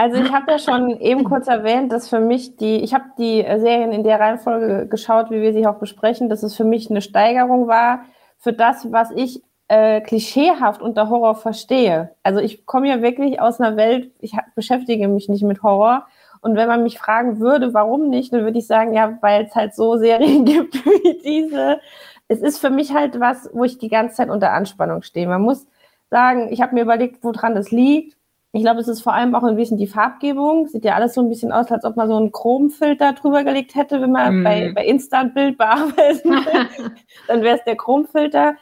[0.00, 3.42] Also ich habe ja schon eben kurz erwähnt, dass für mich die, ich habe die
[3.42, 7.02] Serien in der Reihenfolge geschaut, wie wir sie auch besprechen, dass es für mich eine
[7.02, 8.06] Steigerung war
[8.38, 12.12] für das, was ich äh, klischeehaft unter Horror verstehe.
[12.22, 16.06] Also ich komme ja wirklich aus einer Welt, ich beschäftige mich nicht mit Horror.
[16.40, 19.54] Und wenn man mich fragen würde, warum nicht, dann würde ich sagen, ja, weil es
[19.54, 21.78] halt so Serien gibt wie diese.
[22.26, 25.28] Es ist für mich halt was, wo ich die ganze Zeit unter Anspannung stehe.
[25.28, 25.66] Man muss
[26.08, 28.16] sagen, ich habe mir überlegt, woran das liegt
[28.52, 30.66] ich glaube, es ist vor allem auch ein bisschen die Farbgebung.
[30.66, 33.76] Sieht ja alles so ein bisschen aus, als ob man so einen Chromfilter drüber gelegt
[33.76, 34.44] hätte, wenn man mm.
[34.44, 36.92] bei, bei Instant-Bild bearbeiten will.
[37.28, 38.56] dann wäre es der Chromfilter.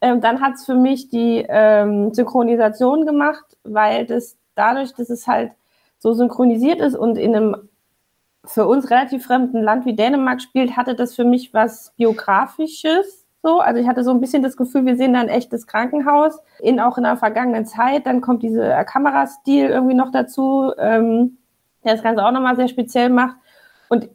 [0.00, 5.26] Ähm, dann hat es für mich die ähm, Synchronisation gemacht, weil das dadurch, dass es
[5.26, 5.52] halt
[5.98, 7.56] so synchronisiert ist und in einem
[8.44, 13.58] für uns relativ fremden Land wie Dänemark spielt, hatte das für mich was Biografisches so,
[13.58, 16.78] also ich hatte so ein bisschen das Gefühl, wir sehen da ein echtes Krankenhaus, in,
[16.78, 18.06] auch in der vergangenen Zeit.
[18.06, 21.38] Dann kommt dieser Kamerastil irgendwie noch dazu, ähm,
[21.84, 23.36] der das Ganze auch nochmal sehr speziell macht.
[23.88, 24.08] Und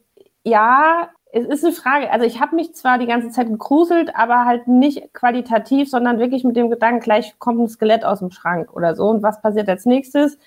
[0.44, 2.10] ja, es ist eine Frage.
[2.10, 6.46] Also ich habe mich zwar die ganze Zeit gegruselt, aber halt nicht qualitativ, sondern wirklich
[6.46, 9.10] mit dem Gedanken, gleich kommt ein Skelett aus dem Schrank oder so.
[9.10, 10.40] Und was passiert als nächstes?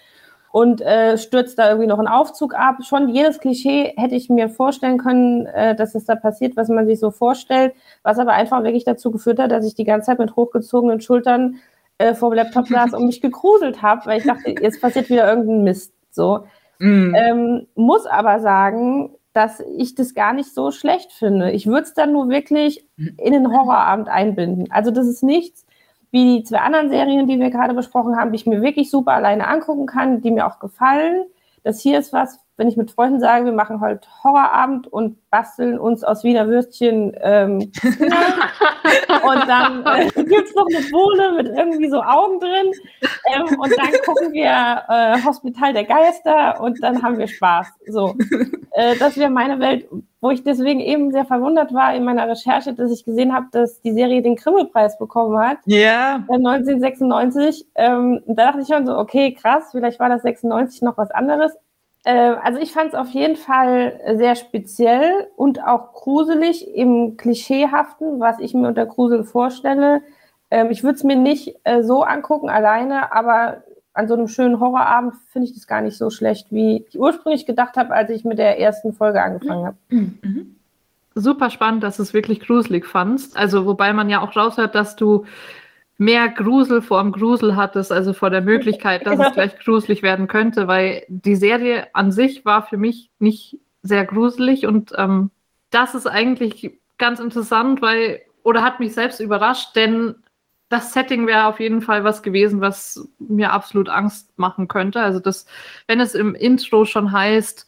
[0.52, 2.78] Und äh, stürzt da irgendwie noch ein Aufzug ab.
[2.82, 6.86] Schon jedes Klischee hätte ich mir vorstellen können, äh, dass es da passiert, was man
[6.86, 10.18] sich so vorstellt, was aber einfach wirklich dazu geführt hat, dass ich die ganze Zeit
[10.18, 11.56] mit hochgezogenen Schultern
[11.98, 15.28] äh, vor dem Laptop saß und mich gegruselt habe, weil ich dachte, jetzt passiert wieder
[15.28, 15.92] irgendein Mist.
[16.10, 16.44] So.
[16.78, 17.14] Mm.
[17.14, 21.52] Ähm, muss aber sagen, dass ich das gar nicht so schlecht finde.
[21.52, 24.66] Ich würde es dann nur wirklich in den Horrorabend einbinden.
[24.70, 25.64] Also das ist nichts,
[26.10, 29.12] wie die zwei anderen Serien, die wir gerade besprochen haben, die ich mir wirklich super
[29.12, 31.24] alleine angucken kann, die mir auch gefallen.
[31.62, 35.78] Das hier ist was, wenn ich mit Freunden sage, wir machen heute Horrorabend und basteln
[35.78, 41.88] uns aus Wiener Würstchen ähm, und dann äh, gibt es noch eine Bohle mit irgendwie
[41.88, 42.70] so Augen drin
[43.34, 47.66] ähm, und dann gucken wir äh, Hospital der Geister und dann haben wir Spaß.
[47.86, 48.14] So,
[48.72, 49.88] äh, das wäre meine Welt,
[50.20, 53.80] wo ich deswegen eben sehr verwundert war in meiner Recherche, dass ich gesehen habe, dass
[53.80, 55.60] die Serie den Grimme-Preis bekommen hat.
[55.64, 55.78] Ja.
[55.78, 56.24] Yeah.
[56.28, 57.66] 1996.
[57.74, 61.56] Ähm, da dachte ich schon so, okay, krass, vielleicht war das 96 noch was anderes.
[62.04, 68.20] Äh, also ich fand es auf jeden Fall sehr speziell und auch gruselig im Klischeehaften,
[68.20, 70.02] was ich mir unter Grusel vorstelle.
[70.50, 74.60] Ähm, ich würde es mir nicht äh, so angucken alleine, aber an so einem schönen
[74.60, 78.24] Horrorabend finde ich das gar nicht so schlecht, wie ich ursprünglich gedacht habe, als ich
[78.24, 79.76] mit der ersten Folge angefangen habe.
[79.88, 80.56] Mhm.
[81.16, 83.36] Super spannend, dass du es wirklich gruselig fandst.
[83.36, 85.24] Also, wobei man ja auch raushört, dass du
[86.00, 90.28] mehr Grusel vor dem Grusel hattest, also vor der Möglichkeit, dass es gleich gruselig werden
[90.28, 95.30] könnte, weil die Serie an sich war für mich nicht sehr gruselig und ähm,
[95.68, 100.14] das ist eigentlich ganz interessant, weil, oder hat mich selbst überrascht, denn
[100.70, 105.02] das Setting wäre auf jeden Fall was gewesen, was mir absolut Angst machen könnte.
[105.02, 105.44] Also das,
[105.86, 107.66] wenn es im Intro schon heißt,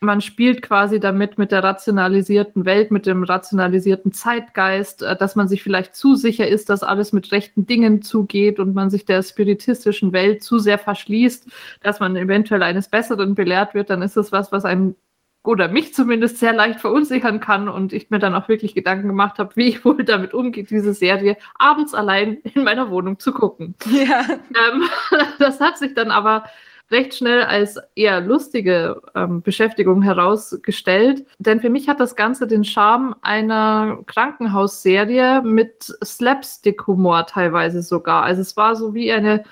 [0.00, 5.46] man spielt quasi damit mit der rationalisierten Welt, mit dem rationalisierten Zeitgeist, äh, dass man
[5.46, 9.22] sich vielleicht zu sicher ist, dass alles mit rechten Dingen zugeht und man sich der
[9.22, 11.50] spiritistischen Welt zu sehr verschließt,
[11.82, 14.96] dass man eventuell eines Besseren belehrt wird, dann ist das was, was einen
[15.42, 19.38] oder mich zumindest sehr leicht verunsichern kann und ich mir dann auch wirklich Gedanken gemacht
[19.38, 23.74] habe, wie ich wohl damit umgehe, diese Serie abends allein in meiner Wohnung zu gucken.
[23.90, 24.24] Ja.
[24.30, 24.84] Ähm,
[25.38, 26.44] das hat sich dann aber
[26.90, 31.24] recht schnell als eher lustige ähm, Beschäftigung herausgestellt.
[31.38, 38.24] Denn für mich hat das Ganze den Charme einer Krankenhausserie mit Slapstick-Humor teilweise sogar.
[38.24, 39.44] Also es war so wie eine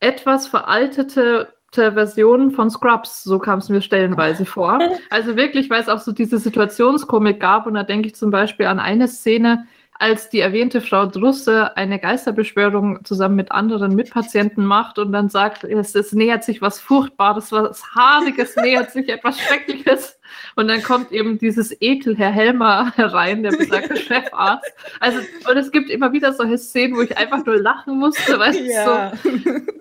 [0.00, 4.78] etwas veraltete Version von Scrubs, so kam es mir stellenweise vor.
[5.10, 8.66] Also wirklich, weil es auch so diese Situationskomik gab und da denke ich zum Beispiel
[8.66, 9.66] an eine Szene,
[9.96, 15.62] als die erwähnte Frau Drusse eine Geisterbeschwörung zusammen mit anderen Mitpatienten macht und dann sagt,
[15.64, 20.18] es, es nähert sich was Furchtbares, was Haariges, nähert sich etwas Schreckliches.
[20.56, 24.72] Und dann kommt eben dieses Ekel, Herr Helmer, herein, der besagte Chefarzt.
[24.98, 28.56] Also, und es gibt immer wieder solche Szenen, wo ich einfach nur lachen musste, weil
[28.56, 29.12] ja.
[29.12, 29.32] es so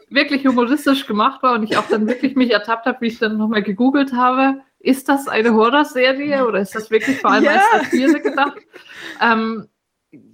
[0.09, 3.38] wirklich humoristisch gemacht war und ich auch dann wirklich mich ertappt habe, wie ich dann
[3.38, 4.61] nochmal gegoogelt habe.
[4.80, 7.61] Ist das eine Horrorserie oder ist das wirklich vor allem ja.
[7.72, 8.57] als Satire gedacht?
[9.22, 9.68] Ähm,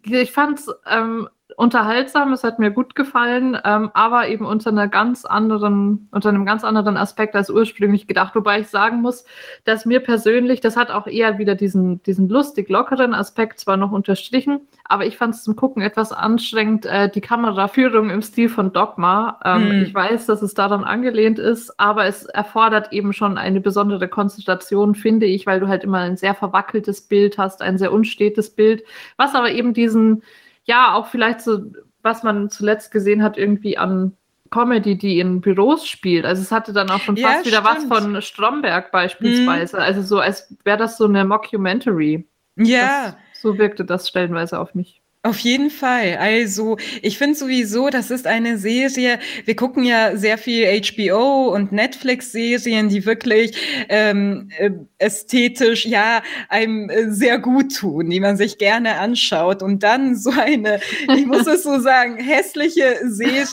[0.03, 1.30] ich fand es ähm,
[1.60, 6.45] unterhaltsam, es hat mir gut gefallen, ähm, aber eben unter einer ganz anderen, unter einem
[6.45, 8.34] ganz anderen Aspekt als ursprünglich gedacht.
[8.34, 9.26] Wobei ich sagen muss,
[9.66, 13.91] dass mir persönlich, das hat auch eher wieder diesen, diesen lustig lockeren Aspekt zwar noch
[13.91, 18.72] unterstrichen, aber ich fand es zum Gucken etwas anstrengend, äh, die Kameraführung im Stil von
[18.72, 19.38] Dogma.
[19.43, 19.84] Ähm, mhm.
[19.84, 24.95] Ich weiß, dass es daran angelehnt ist, aber es erfordert eben schon eine besondere Konzentration,
[24.95, 28.86] finde ich, weil du halt immer ein sehr verwackeltes Bild hast, ein sehr unstetes Bild,
[29.18, 30.24] was aber eben diesen
[30.70, 31.63] ja, auch vielleicht so,
[32.03, 34.15] was man zuletzt gesehen hat, irgendwie an
[34.51, 36.26] Comedy, die in Büros spielt.
[36.26, 39.78] Also es hatte dann auch schon fast ja, wieder was von Stromberg beispielsweise.
[39.78, 39.82] Mhm.
[39.82, 42.28] Also so, als wäre das so eine Mockumentary.
[42.55, 43.05] Ja.
[43.34, 45.01] Das, so wirkte das stellenweise auf mich.
[45.22, 46.15] Auf jeden Fall.
[46.17, 49.20] Also, ich finde sowieso, das ist eine Serie.
[49.43, 53.51] Wir gucken ja sehr viel HBO und Netflix-Serien, die wirklich
[53.89, 59.61] ähm, äh, ästhetisch ja einem äh, sehr gut tun, die man sich gerne anschaut.
[59.61, 60.80] Und dann so eine,
[61.13, 63.45] ich muss es so sagen, hässliche Serie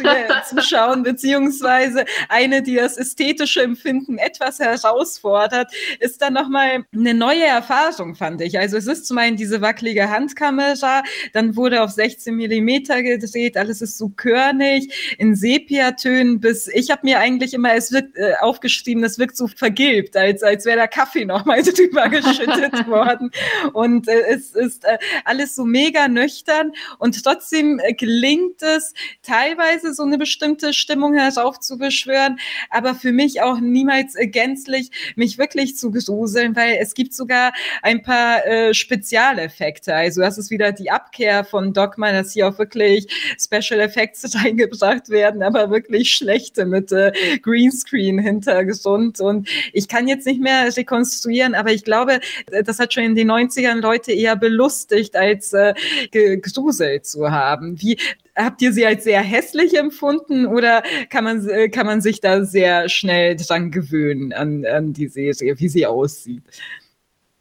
[0.49, 7.45] zu schauen, beziehungsweise eine, die das ästhetische Empfinden etwas herausfordert, ist dann nochmal eine neue
[7.45, 8.57] Erfahrung, fand ich.
[8.57, 11.03] Also es ist zum einen diese wackelige Handkamera,
[11.33, 17.03] dann wurde auf 16 Millimeter gedreht, alles ist so körnig, in Sepiatönen bis, ich habe
[17.05, 20.89] mir eigentlich immer, es wird äh, aufgeschrieben, das wirkt so vergilbt, als, als wäre der
[20.89, 23.31] Kaffee nochmal drüber geschüttet worden.
[23.73, 29.95] Und äh, es ist äh, alles so mega nüchtern und trotzdem äh, gelingt es, teilweise
[29.95, 32.39] so eine bestimmte Stimmung heraufzubeschwören,
[32.71, 37.53] aber für mich auch niemals gänzlich mich wirklich zu gruseln, weil es gibt sogar
[37.83, 39.95] ein paar äh, Spezialeffekte.
[39.95, 43.07] Also das ist wieder die Abkehr von Dogma, dass hier auch wirklich
[43.39, 49.21] Special Effects reingebracht werden, aber wirklich schlechte mit äh, Greenscreen Hintergrund.
[49.21, 52.21] Und ich kann jetzt nicht mehr rekonstruieren, aber ich glaube,
[52.65, 55.75] das hat schon in den 90ern Leute eher belustigt, als äh,
[56.11, 57.81] gegruselt zu haben.
[57.81, 57.97] Wie,
[58.37, 62.45] habt ihr sie als sehr hässlich empfunden oder kann man, äh, kann man sich da
[62.45, 66.43] sehr schnell dran gewöhnen an, an die Serie, wie sie aussieht?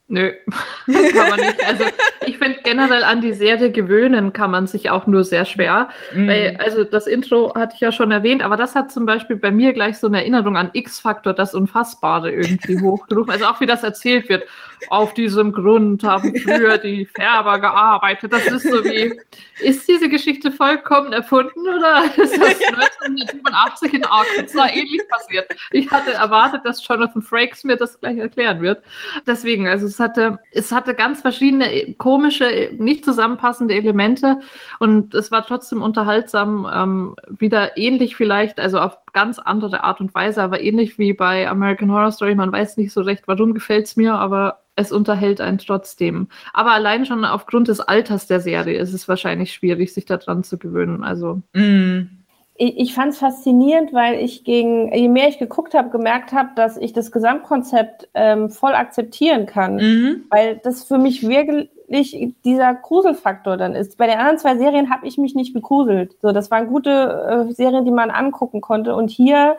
[0.07, 0.33] Nö,
[0.85, 1.65] kann man nicht.
[1.65, 1.85] Also
[2.27, 5.89] ich finde generell an die Serie gewöhnen kann man sich auch nur sehr schwer.
[6.13, 6.27] Mhm.
[6.27, 9.49] Weil, also das Intro hatte ich ja schon erwähnt, aber das hat zum Beispiel bei
[9.49, 13.31] mir gleich so eine Erinnerung an X-Faktor, das Unfassbare irgendwie hochgerufen.
[13.31, 14.43] Also auch wie das erzählt wird.
[14.89, 18.31] Auf diesem Grund haben früher die Färber gearbeitet.
[18.31, 19.19] Das ist so wie,
[19.59, 25.47] ist diese Geschichte vollkommen erfunden oder ist das 1987 in Arkansas ähnlich passiert?
[25.71, 28.83] Ich hatte erwartet, dass Jonathan Frakes mir das gleich erklären wird.
[29.25, 34.39] Deswegen, also es hatte, es hatte ganz verschiedene komische, nicht zusammenpassende Elemente
[34.79, 40.13] und es war trotzdem unterhaltsam, ähm, wieder ähnlich vielleicht, also auf ganz andere Art und
[40.13, 42.35] Weise, aber ähnlich wie bei American Horror Story.
[42.35, 46.27] Man weiß nicht so recht, warum gefällt es mir, aber es unterhält einen trotzdem.
[46.53, 50.57] Aber allein schon aufgrund des Alters der Serie ist es wahrscheinlich schwierig, sich daran zu
[50.57, 51.03] gewöhnen.
[51.03, 51.41] Also.
[51.53, 52.24] Mm
[52.57, 56.49] ich, ich fand es faszinierend, weil ich gegen, je mehr ich geguckt habe, gemerkt habe,
[56.55, 59.75] dass ich das Gesamtkonzept ähm, voll akzeptieren kann.
[59.75, 60.23] Mhm.
[60.29, 63.97] Weil das für mich wirklich dieser Gruselfaktor dann ist.
[63.97, 66.15] Bei den anderen zwei Serien habe ich mich nicht gegruselt.
[66.21, 68.95] So, das waren gute äh, Serien, die man angucken konnte.
[68.95, 69.57] Und hier,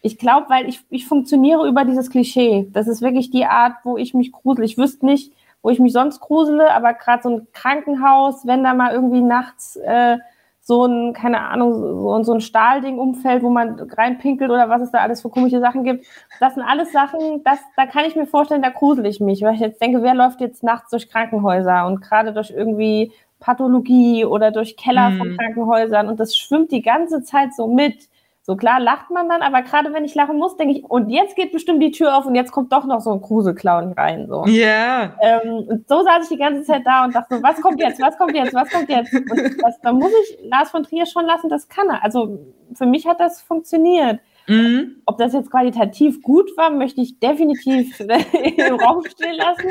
[0.00, 2.68] ich glaube, weil ich, ich funktioniere über dieses Klischee.
[2.72, 4.64] Das ist wirklich die Art, wo ich mich grusel.
[4.64, 5.32] Ich wüsste nicht,
[5.62, 9.74] wo ich mich sonst grusele, aber gerade so ein Krankenhaus, wenn da mal irgendwie nachts
[9.76, 10.18] äh,
[10.66, 14.90] so ein, keine Ahnung, so, so ein Stahlding umfällt, wo man reinpinkelt oder was es
[14.90, 16.04] da alles für komische Sachen gibt.
[16.40, 19.54] Das sind alles Sachen, das, da kann ich mir vorstellen, da grusel ich mich, weil
[19.54, 24.50] ich jetzt denke, wer läuft jetzt nachts durch Krankenhäuser und gerade durch irgendwie Pathologie oder
[24.50, 25.18] durch Keller mhm.
[25.18, 28.08] von Krankenhäusern und das schwimmt die ganze Zeit so mit.
[28.46, 31.34] So klar lacht man dann, aber gerade wenn ich lachen muss, denke ich, und jetzt
[31.34, 34.28] geht bestimmt die Tür auf und jetzt kommt doch noch so ein Gruselclown rein.
[34.28, 34.44] So.
[34.46, 35.16] Ja.
[35.20, 38.00] Ähm, und so saß ich die ganze Zeit da und dachte so, was kommt jetzt,
[38.00, 39.12] was kommt jetzt, was kommt jetzt?
[39.12, 42.04] Und das, da muss ich Lars von Trier schon lassen, das kann er.
[42.04, 42.38] Also
[42.72, 44.20] für mich hat das funktioniert.
[44.46, 45.02] Mhm.
[45.06, 49.70] Ob das jetzt qualitativ gut war, möchte ich definitiv im Raum stehen lassen.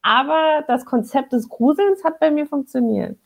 [0.00, 3.18] Aber das Konzept des Gruselns hat bei mir funktioniert.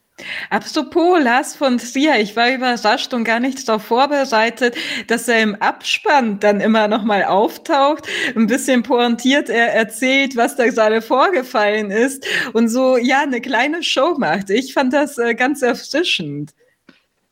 [0.48, 4.74] Apropos Lars von Trier, ich war überrascht und gar nicht darauf vorbereitet,
[5.08, 10.56] dass er im Abspann dann immer noch mal auftaucht, ein bisschen pointiert er erzählt, was
[10.56, 14.48] da gerade vorgefallen ist und so ja eine kleine Show macht.
[14.48, 16.54] Ich fand das äh, ganz erfrischend.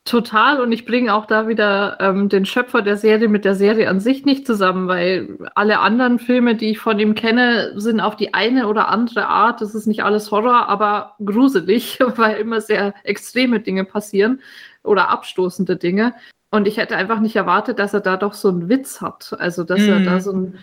[0.04, 3.88] Total und ich bringe auch da wieder ähm, den Schöpfer der Serie mit der Serie
[3.88, 8.14] an sich nicht zusammen, weil alle anderen Filme, die ich von ihm kenne, sind auf
[8.14, 12.92] die eine oder andere Art, das ist nicht alles Horror, aber gruselig, weil immer sehr
[13.02, 14.42] extreme Dinge passieren
[14.82, 16.14] oder abstoßende Dinge.
[16.50, 19.34] Und ich hätte einfach nicht erwartet, dass er da doch so einen Witz hat.
[19.38, 19.88] Also, dass mm.
[19.88, 20.20] er da mhm.
[20.20, 20.58] so ein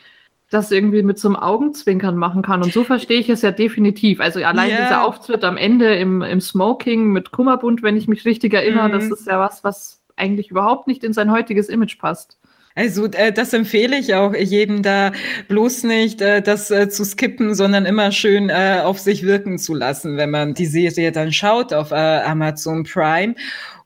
[0.51, 2.61] das irgendwie mit so einem Augenzwinkern machen kann.
[2.61, 4.19] Und so verstehe ich es ja definitiv.
[4.19, 4.83] Also allein yeah.
[4.83, 8.91] dieser Auftritt am Ende im, im Smoking mit Kummerbund, wenn ich mich richtig erinnere, mm.
[8.91, 12.37] das ist ja was, was eigentlich überhaupt nicht in sein heutiges Image passt.
[12.75, 15.11] Also äh, das empfehle ich auch jedem da
[15.47, 19.73] bloß nicht, äh, das äh, zu skippen, sondern immer schön äh, auf sich wirken zu
[19.73, 23.35] lassen, wenn man die Serie dann schaut auf äh, Amazon Prime.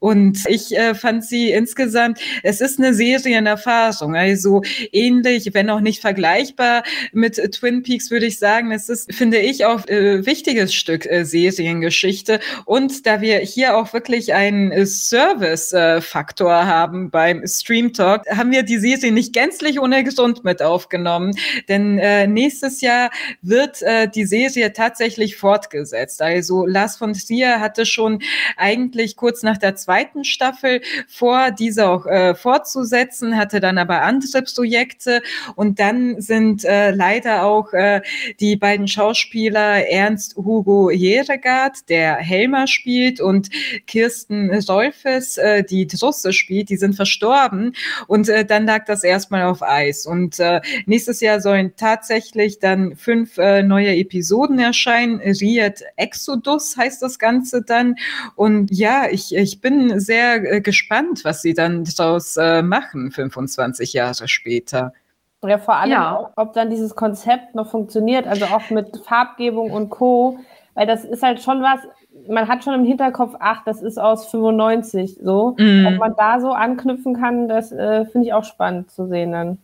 [0.05, 5.99] Und ich äh, fand sie insgesamt, es ist eine Serienerfahrung, also ähnlich, wenn auch nicht
[5.99, 8.71] vergleichbar mit Twin Peaks, würde ich sagen.
[8.71, 12.39] Es ist, finde ich, auch äh, wichtiges Stück äh, Seriengeschichte.
[12.65, 18.61] Und da wir hier auch wirklich einen äh, Service-Faktor haben beim Stream Talk, haben wir
[18.61, 21.31] die Serie nicht gänzlich ohne gesund mit aufgenommen.
[21.67, 23.09] Denn äh, nächstes Jahr
[23.41, 26.21] wird äh, die Serie tatsächlich fortgesetzt.
[26.21, 28.21] Also Lars von Trier hatte schon
[28.55, 34.01] eigentlich kurz nach der zweiten zweiten Staffel vor, diese auch äh, fortzusetzen, hatte dann aber
[34.01, 35.21] andere Projekte.
[35.55, 38.01] Und dann sind äh, leider auch äh,
[38.41, 43.49] die beiden Schauspieler Ernst Hugo Jeregard, der Helmer spielt, und
[43.87, 47.73] Kirsten Rolfes, äh, die Drusse spielt, die sind verstorben.
[48.07, 50.05] Und äh, dann lag das erstmal auf Eis.
[50.05, 55.21] Und äh, nächstes Jahr sollen tatsächlich dann fünf äh, neue Episoden erscheinen.
[55.21, 57.95] Riet Exodus heißt das Ganze dann.
[58.35, 63.93] Und ja, ich, ich bin sehr äh, gespannt, was sie dann daraus äh, machen, 25
[63.93, 64.93] Jahre später.
[65.43, 66.31] Ja, vor allem, ja.
[66.35, 70.39] ob dann dieses Konzept noch funktioniert, also auch mit Farbgebung und Co.
[70.73, 71.79] Weil das ist halt schon was,
[72.27, 75.55] man hat schon im Hinterkopf, ach, das ist aus 95 so.
[75.57, 75.85] Mm.
[75.85, 79.57] Ob man da so anknüpfen kann, das äh, finde ich auch spannend zu sehen dann.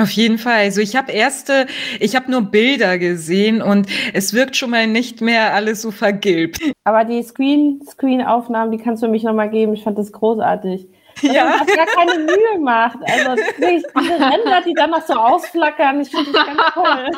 [0.00, 0.60] Auf jeden Fall.
[0.60, 1.66] Also ich habe erste,
[2.00, 6.60] ich habe nur Bilder gesehen und es wirkt schon mal nicht mehr alles so vergilbt.
[6.84, 9.74] Aber die Screen, Screen-Aufnahmen, die kannst du mich nochmal geben.
[9.74, 10.88] Ich fand das großartig.
[11.22, 11.44] Dass ja.
[11.44, 12.98] man gar keine Mühe macht.
[13.02, 17.10] Also wirklich, diese Ränder, die dann noch so ausflackern, ich finde das ganz toll.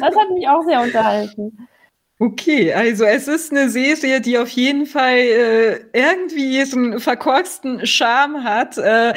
[0.00, 1.68] das hat mich auch sehr unterhalten.
[2.18, 8.44] Okay, also es ist eine Serie, die auf jeden Fall äh, irgendwie einen verkorksten Charme
[8.44, 8.78] hat.
[8.78, 9.12] Äh,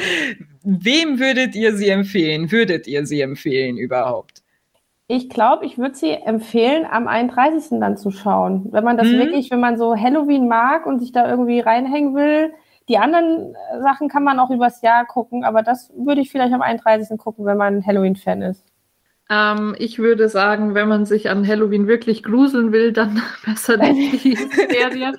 [0.66, 2.50] wem würdet ihr sie empfehlen?
[2.50, 4.42] Würdet ihr sie empfehlen überhaupt?
[5.08, 7.78] Ich glaube, ich würde sie empfehlen, am 31.
[7.78, 8.66] dann zu schauen.
[8.72, 9.18] Wenn man das mhm.
[9.18, 12.52] wirklich, wenn man so Halloween mag und sich da irgendwie reinhängen will.
[12.88, 16.62] Die anderen Sachen kann man auch übers Jahr gucken, aber das würde ich vielleicht am
[16.62, 17.18] 31.
[17.18, 18.64] gucken, wenn man Halloween-Fan ist.
[19.28, 24.24] Ähm, ich würde sagen, wenn man sich an Halloween wirklich gruseln will, dann besser nicht
[24.24, 24.36] die
[24.70, 25.14] Serie.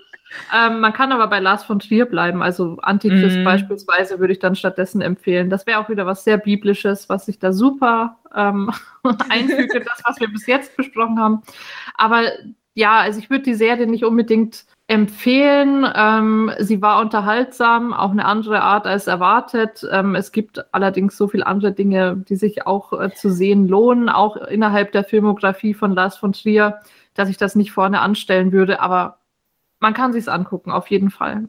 [0.56, 2.42] Ähm, man kann aber bei Lars von Trier bleiben.
[2.42, 3.44] Also Antichrist mm.
[3.44, 5.50] beispielsweise würde ich dann stattdessen empfehlen.
[5.50, 8.72] Das wäre auch wieder was sehr Biblisches, was sich da super ähm,
[9.30, 11.42] einfügt in das, was wir bis jetzt besprochen haben.
[11.96, 12.24] Aber
[12.74, 15.86] ja, also ich würde die Serie nicht unbedingt empfehlen.
[15.96, 19.86] Ähm, sie war unterhaltsam, auch eine andere Art als erwartet.
[19.92, 24.10] Ähm, es gibt allerdings so viele andere Dinge, die sich auch äh, zu sehen lohnen,
[24.10, 26.80] auch innerhalb der Filmografie von Lars von Trier,
[27.16, 28.80] dass ich das nicht vorne anstellen würde.
[28.80, 29.18] Aber
[29.80, 31.48] man kann sich's angucken, auf jeden Fall.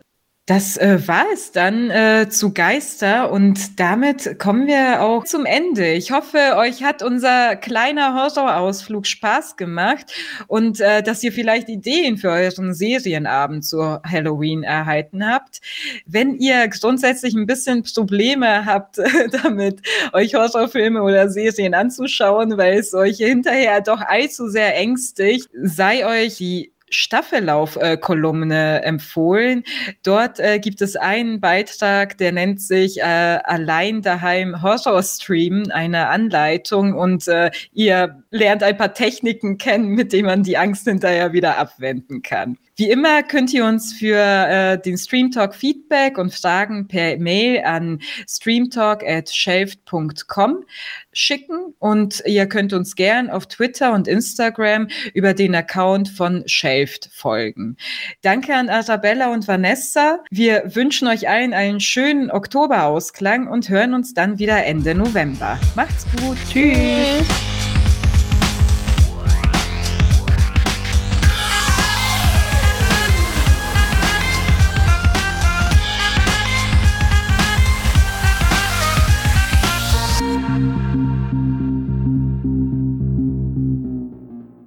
[0.49, 5.93] Das äh, war es dann äh, zu Geister und damit kommen wir auch zum Ende.
[5.93, 10.11] Ich hoffe, euch hat unser kleiner Horrorausflug Spaß gemacht
[10.47, 15.61] und äh, dass ihr vielleicht Ideen für euren Serienabend zu Halloween erhalten habt.
[16.07, 18.97] Wenn ihr grundsätzlich ein bisschen Probleme habt
[19.43, 19.83] damit,
[20.15, 26.39] euch Horrorfilme oder Serien anzuschauen, weil es euch hinterher doch allzu sehr ängstigt, sei euch
[26.39, 29.65] die Staffellauf-Kolumne empfohlen.
[30.03, 36.09] Dort äh, gibt es einen Beitrag, der nennt sich äh, Allein daheim Horror Stream, eine
[36.09, 41.33] Anleitung und äh, ihr lernt ein paar Techniken kennen, mit denen man die Angst hinterher
[41.33, 42.59] wieder abwenden kann.
[42.79, 47.65] Wie immer könnt ihr uns für äh, den Stream Talk Feedback und Fragen per Mail
[47.65, 47.99] an
[48.29, 50.65] streamtalk@shelft.com
[51.13, 57.11] schicken und ihr könnt uns gern auf Twitter und Instagram über den Account von Shelft
[57.13, 57.77] folgen.
[58.23, 60.21] Danke an Arabella und Vanessa.
[60.31, 65.59] Wir wünschen euch allen einen schönen Oktoberausklang und hören uns dann wieder Ende November.
[65.75, 66.39] Macht's gut.
[66.49, 67.58] Tschüss.